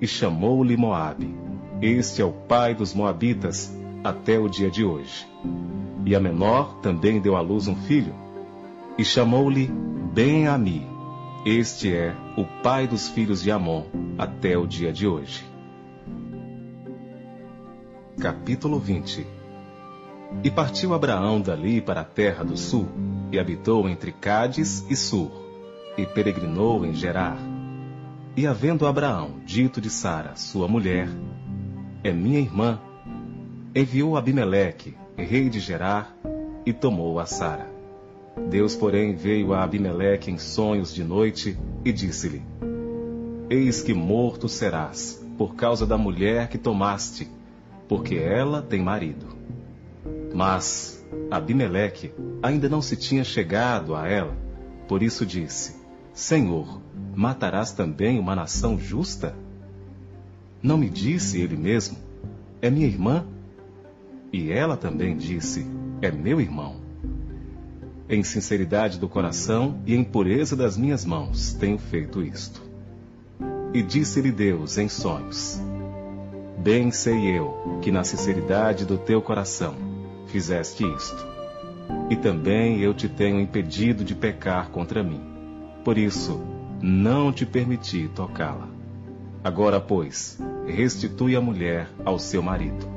e 0.00 0.06
chamou-lhe 0.06 0.76
Moabe. 0.76 1.34
Este 1.82 2.22
é 2.22 2.24
o 2.24 2.32
pai 2.32 2.74
dos 2.74 2.94
Moabitas 2.94 3.76
até 4.02 4.38
o 4.38 4.48
dia 4.48 4.70
de 4.70 4.84
hoje. 4.84 5.26
E 6.06 6.14
a 6.14 6.20
menor 6.20 6.78
também 6.80 7.20
deu 7.20 7.36
à 7.36 7.40
luz 7.40 7.66
um 7.66 7.74
filho, 7.74 8.14
e 8.96 9.04
chamou-lhe 9.04 9.70
Ben-Ami. 10.14 10.86
Este 11.44 11.92
é 11.92 12.14
o 12.38 12.44
pai 12.62 12.86
dos 12.86 13.08
filhos 13.08 13.42
de 13.42 13.50
Amon 13.50 13.84
até 14.16 14.56
o 14.56 14.66
dia 14.66 14.92
de 14.92 15.06
hoje. 15.06 15.44
Capítulo 18.20 18.78
20 18.78 19.26
E 20.44 20.50
partiu 20.50 20.94
Abraão 20.94 21.40
dali 21.40 21.80
para 21.80 22.02
a 22.02 22.04
terra 22.04 22.44
do 22.44 22.56
sul, 22.56 22.88
e 23.32 23.38
habitou 23.38 23.88
entre 23.88 24.12
Cádiz 24.12 24.86
e 24.88 24.94
Sur, 24.94 25.30
e 25.98 26.06
peregrinou 26.06 26.86
em 26.86 26.94
Gerar. 26.94 27.36
E 28.36 28.46
havendo 28.46 28.86
Abraão 28.86 29.40
dito 29.44 29.80
de 29.80 29.90
Sara, 29.90 30.36
sua 30.36 30.68
mulher, 30.68 31.08
é 32.04 32.12
minha 32.12 32.38
irmã, 32.38 32.80
enviou 33.74 34.16
Abimeleque, 34.16 34.96
rei 35.16 35.50
de 35.50 35.58
Gerar, 35.58 36.16
e 36.64 36.72
tomou 36.72 37.18
a 37.18 37.26
Sara. 37.26 37.68
Deus, 38.48 38.76
porém, 38.76 39.14
veio 39.14 39.52
a 39.52 39.64
Abimeleque 39.64 40.30
em 40.30 40.38
sonhos 40.38 40.94
de 40.94 41.02
noite 41.02 41.58
e 41.84 41.92
disse-lhe: 41.92 42.42
Eis 43.50 43.82
que 43.82 43.92
morto 43.92 44.48
serás, 44.48 45.22
por 45.36 45.56
causa 45.56 45.84
da 45.84 45.98
mulher 45.98 46.48
que 46.48 46.56
tomaste, 46.56 47.28
porque 47.88 48.16
ela 48.16 48.62
tem 48.62 48.82
marido. 48.82 49.26
Mas 50.34 51.04
Abimeleque 51.30 52.12
ainda 52.42 52.68
não 52.68 52.82
se 52.82 52.96
tinha 52.96 53.24
chegado 53.24 53.94
a 53.94 54.08
ela, 54.08 54.36
por 54.88 55.02
isso 55.02 55.24
disse: 55.24 55.76
Senhor, 56.12 56.80
matarás 57.14 57.72
também 57.72 58.18
uma 58.18 58.34
nação 58.34 58.78
justa? 58.78 59.34
Não 60.62 60.78
me 60.78 60.88
disse 60.88 61.40
ele 61.40 61.56
mesmo: 61.56 61.98
É 62.60 62.70
minha 62.70 62.86
irmã? 62.86 63.26
E 64.32 64.50
ela 64.50 64.76
também 64.76 65.16
disse: 65.16 65.66
É 66.00 66.10
meu 66.10 66.40
irmão. 66.40 66.82
Em 68.08 68.22
sinceridade 68.22 68.98
do 68.98 69.08
coração 69.08 69.80
e 69.86 69.94
em 69.94 70.04
pureza 70.04 70.54
das 70.54 70.76
minhas 70.76 71.04
mãos 71.04 71.54
tenho 71.54 71.78
feito 71.78 72.22
isto. 72.22 72.62
E 73.72 73.82
disse-lhe 73.82 74.30
Deus 74.30 74.78
em 74.78 74.88
sonhos: 74.88 75.60
Bem 76.56 76.90
sei 76.90 77.36
eu 77.36 77.78
que 77.82 77.90
na 77.90 78.04
sinceridade 78.04 78.84
do 78.84 78.96
teu 78.96 79.20
coração 79.20 79.74
fizeste 80.28 80.84
isto. 80.84 81.26
E 82.08 82.16
também 82.16 82.80
eu 82.80 82.94
te 82.94 83.08
tenho 83.08 83.40
impedido 83.40 84.04
de 84.04 84.14
pecar 84.14 84.70
contra 84.70 85.02
mim. 85.02 85.20
Por 85.84 85.98
isso, 85.98 86.40
não 86.80 87.32
te 87.32 87.44
permiti 87.44 88.08
tocá-la. 88.14 88.68
Agora, 89.42 89.80
pois, 89.80 90.38
restitui 90.66 91.36
a 91.36 91.40
mulher 91.40 91.88
ao 92.04 92.18
seu 92.18 92.42
marido, 92.42 92.88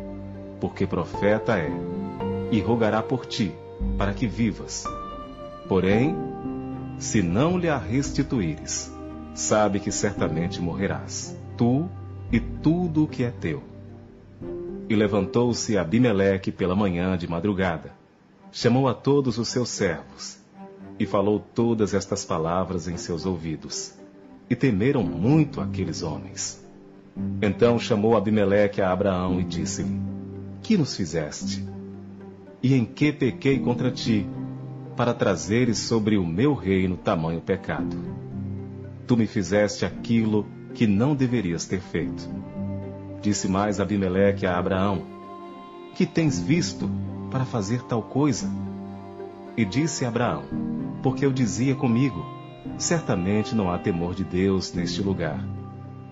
porque 0.61 0.87
profeta 0.87 1.57
é, 1.57 1.71
e 2.51 2.61
rogará 2.61 3.03
por 3.03 3.25
ti, 3.25 3.53
para 3.97 4.13
que 4.13 4.27
vivas. 4.27 4.85
Porém, 5.67 6.15
se 6.97 7.21
não 7.21 7.57
lhe 7.57 7.67
a 7.67 7.77
restituíres, 7.77 8.89
sabe 9.33 9.79
que 9.79 9.91
certamente 9.91 10.61
morrerás, 10.61 11.37
tu 11.57 11.89
e 12.31 12.39
tudo 12.39 13.03
o 13.03 13.07
que 13.07 13.23
é 13.23 13.31
teu. 13.31 13.63
E 14.89 14.95
levantou-se 14.95 15.77
Abimeleque 15.77 16.51
pela 16.51 16.75
manhã 16.75 17.17
de 17.17 17.27
madrugada, 17.27 17.91
chamou 18.51 18.87
a 18.87 18.93
todos 18.93 19.37
os 19.37 19.47
seus 19.47 19.69
servos, 19.69 20.37
e 20.99 21.05
falou 21.05 21.39
todas 21.39 21.93
estas 21.93 22.25
palavras 22.25 22.87
em 22.87 22.97
seus 22.97 23.25
ouvidos. 23.25 23.93
E 24.49 24.55
temeram 24.55 25.03
muito 25.03 25.59
aqueles 25.59 26.01
homens. 26.01 26.63
Então 27.41 27.77
chamou 27.77 28.15
Abimeleque 28.15 28.81
a 28.81 28.91
Abraão 28.91 29.39
e 29.39 29.43
disse-lhe: 29.43 29.99
Que 30.61 30.77
nos 30.77 30.95
fizeste? 30.95 31.65
E 32.63 32.73
em 32.73 32.85
que 32.85 33.11
pequei 33.11 33.59
contra 33.59 33.91
ti, 33.91 34.25
para 34.95 35.13
trazeres 35.13 35.77
sobre 35.79 36.17
o 36.17 36.25
meu 36.25 36.53
reino 36.53 36.95
tamanho 36.95 37.41
pecado? 37.41 37.97
Tu 39.05 39.17
me 39.17 39.27
fizeste 39.27 39.85
aquilo 39.85 40.45
que 40.77 40.85
não 40.85 41.15
deverias 41.15 41.65
ter 41.65 41.81
feito. 41.81 42.29
Disse 43.19 43.47
mais 43.47 43.79
Abimeleque 43.79 44.45
a 44.45 44.59
Abraão: 44.59 45.01
Que 45.95 46.05
tens 46.05 46.39
visto 46.39 46.87
para 47.31 47.43
fazer 47.43 47.81
tal 47.81 48.03
coisa? 48.03 48.47
E 49.57 49.65
disse 49.65 50.05
Abraão: 50.05 50.43
Porque 51.01 51.25
eu 51.25 51.33
dizia 51.33 51.73
comigo: 51.73 52.23
Certamente 52.77 53.55
não 53.55 53.71
há 53.71 53.79
temor 53.79 54.13
de 54.13 54.23
Deus 54.23 54.71
neste 54.71 55.01
lugar, 55.01 55.43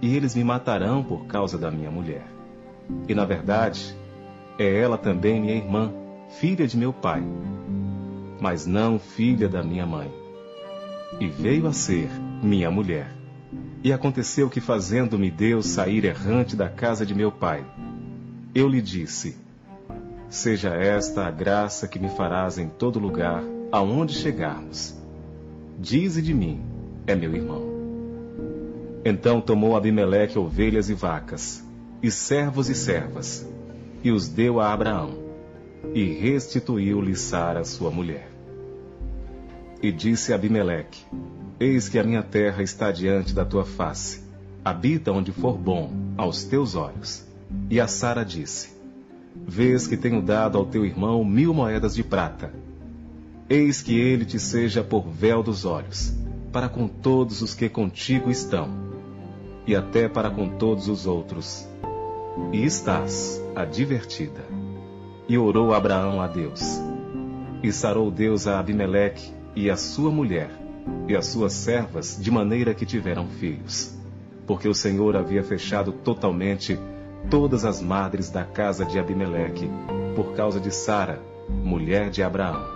e 0.02 0.16
eles 0.16 0.34
me 0.34 0.44
matarão 0.44 1.04
por 1.04 1.28
causa 1.28 1.60
da 1.60 1.70
minha 1.70 1.92
mulher. 1.92 2.26
E 3.08 3.14
na 3.14 3.24
verdade, 3.24 3.96
é 4.58 4.80
ela 4.82 4.98
também 4.98 5.40
minha 5.40 5.56
irmã, 5.56 5.94
filha 6.40 6.66
de 6.66 6.76
meu 6.76 6.92
pai, 6.92 7.22
mas 8.42 8.66
não 8.66 8.98
filha 8.98 9.48
da 9.48 9.62
minha 9.62 9.86
mãe. 9.86 10.12
E 11.20 11.28
veio 11.28 11.68
a 11.68 11.72
ser 11.72 12.10
minha 12.42 12.72
mulher. 12.72 13.25
E 13.84 13.94
aconteceu 13.94 14.50
que, 14.50 14.60
fazendo-me 14.60 15.30
Deus 15.30 15.68
sair 15.68 16.06
errante 16.06 16.56
da 16.56 16.68
casa 16.68 17.06
de 17.06 17.14
meu 17.14 17.32
pai, 17.32 17.66
eu 18.54 18.68
lhe 18.68 18.82
disse: 18.82 19.38
Seja 20.30 20.70
esta 20.74 21.28
a 21.28 21.32
graça 21.32 21.88
que 21.88 22.00
me 22.00 22.10
farás 22.10 22.58
em 22.58 22.68
todo 22.68 23.00
lugar, 23.00 23.44
aonde 23.72 24.14
chegarmos. 24.14 24.98
Dize 25.78 26.22
de 26.22 26.34
mim: 26.34 26.64
É 27.06 27.16
meu 27.16 27.36
irmão. 27.36 27.76
Então 29.06 29.40
tomou 29.40 29.76
Abimeleque 29.76 30.40
ovelhas 30.40 30.90
e 30.90 30.96
vacas, 30.96 31.64
e 32.02 32.10
servos 32.10 32.70
e 32.70 32.76
servas, 32.76 33.48
e 34.04 34.10
os 34.10 34.28
deu 34.28 34.60
a 34.60 34.74
Abraão, 34.74 35.20
e 35.94 36.06
restituiu-lhe 36.06 37.16
Sara, 37.16 37.64
sua 37.64 37.92
mulher. 37.92 38.32
E 39.80 39.92
disse 39.92 40.34
Abimeleque: 40.34 41.06
Eis 41.58 41.88
que 41.88 41.98
a 41.98 42.04
minha 42.04 42.22
terra 42.22 42.62
está 42.62 42.92
diante 42.92 43.34
da 43.34 43.46
tua 43.46 43.64
face. 43.64 44.22
Habita 44.64 45.14
onde 45.14 45.32
for 45.32 45.58
bom 45.58 45.90
aos 46.18 46.44
teus 46.44 46.76
olhos. 46.76 47.26
E 47.70 47.80
a 47.80 47.88
Sara 47.88 48.26
disse: 48.26 48.76
Vês 49.48 49.88
que 49.88 49.96
tenho 49.96 50.22
dado 50.22 50.58
ao 50.58 50.66
teu 50.66 50.86
irmão 50.86 51.24
mil 51.24 51.54
moedas 51.54 51.96
de 51.96 52.04
prata. 52.04 52.52
Eis 53.50 53.82
que 53.82 53.98
ele 53.98 54.26
te 54.26 54.38
seja 54.38 54.84
por 54.84 55.08
véu 55.08 55.42
dos 55.42 55.64
olhos, 55.64 56.14
para 56.52 56.68
com 56.68 56.90
todos 56.90 57.42
os 57.42 57.54
que 57.54 57.70
contigo 57.70 58.30
estão, 58.30 58.70
e 59.66 59.76
até 59.76 60.10
para 60.10 60.30
com 60.30 60.58
todos 60.58 60.90
os 60.90 61.08
outros. 61.08 61.66
E 62.52 62.66
estás 62.66 63.42
advertida. 63.56 64.44
E 65.30 65.38
orou 65.38 65.74
Abraão 65.74 66.22
a 66.22 66.28
Deus. 66.28 66.82
E 67.64 67.72
sarou 67.72 68.12
Deus 68.12 68.46
a 68.46 68.60
Abimeleque 68.60 69.32
e 69.56 69.70
a 69.70 69.78
sua 69.78 70.12
mulher 70.12 70.65
e 71.08 71.16
as 71.16 71.28
suas 71.28 71.54
servas, 71.54 72.18
de 72.20 72.30
maneira 72.30 72.74
que 72.74 72.86
tiveram 72.86 73.28
filhos. 73.28 73.94
Porque 74.46 74.68
o 74.68 74.74
Senhor 74.74 75.16
havia 75.16 75.44
fechado 75.44 75.92
totalmente 75.92 76.80
todas 77.30 77.66
as 77.66 77.82
madres 77.82 78.30
da 78.30 78.44
casa 78.44 78.86
de 78.86 79.00
Abimeleque, 79.00 79.70
por 80.16 80.34
causa 80.34 80.60
de 80.60 80.72
Sara, 80.72 81.20
mulher 81.50 82.10
de 82.10 82.22
Abraão. 82.22 82.75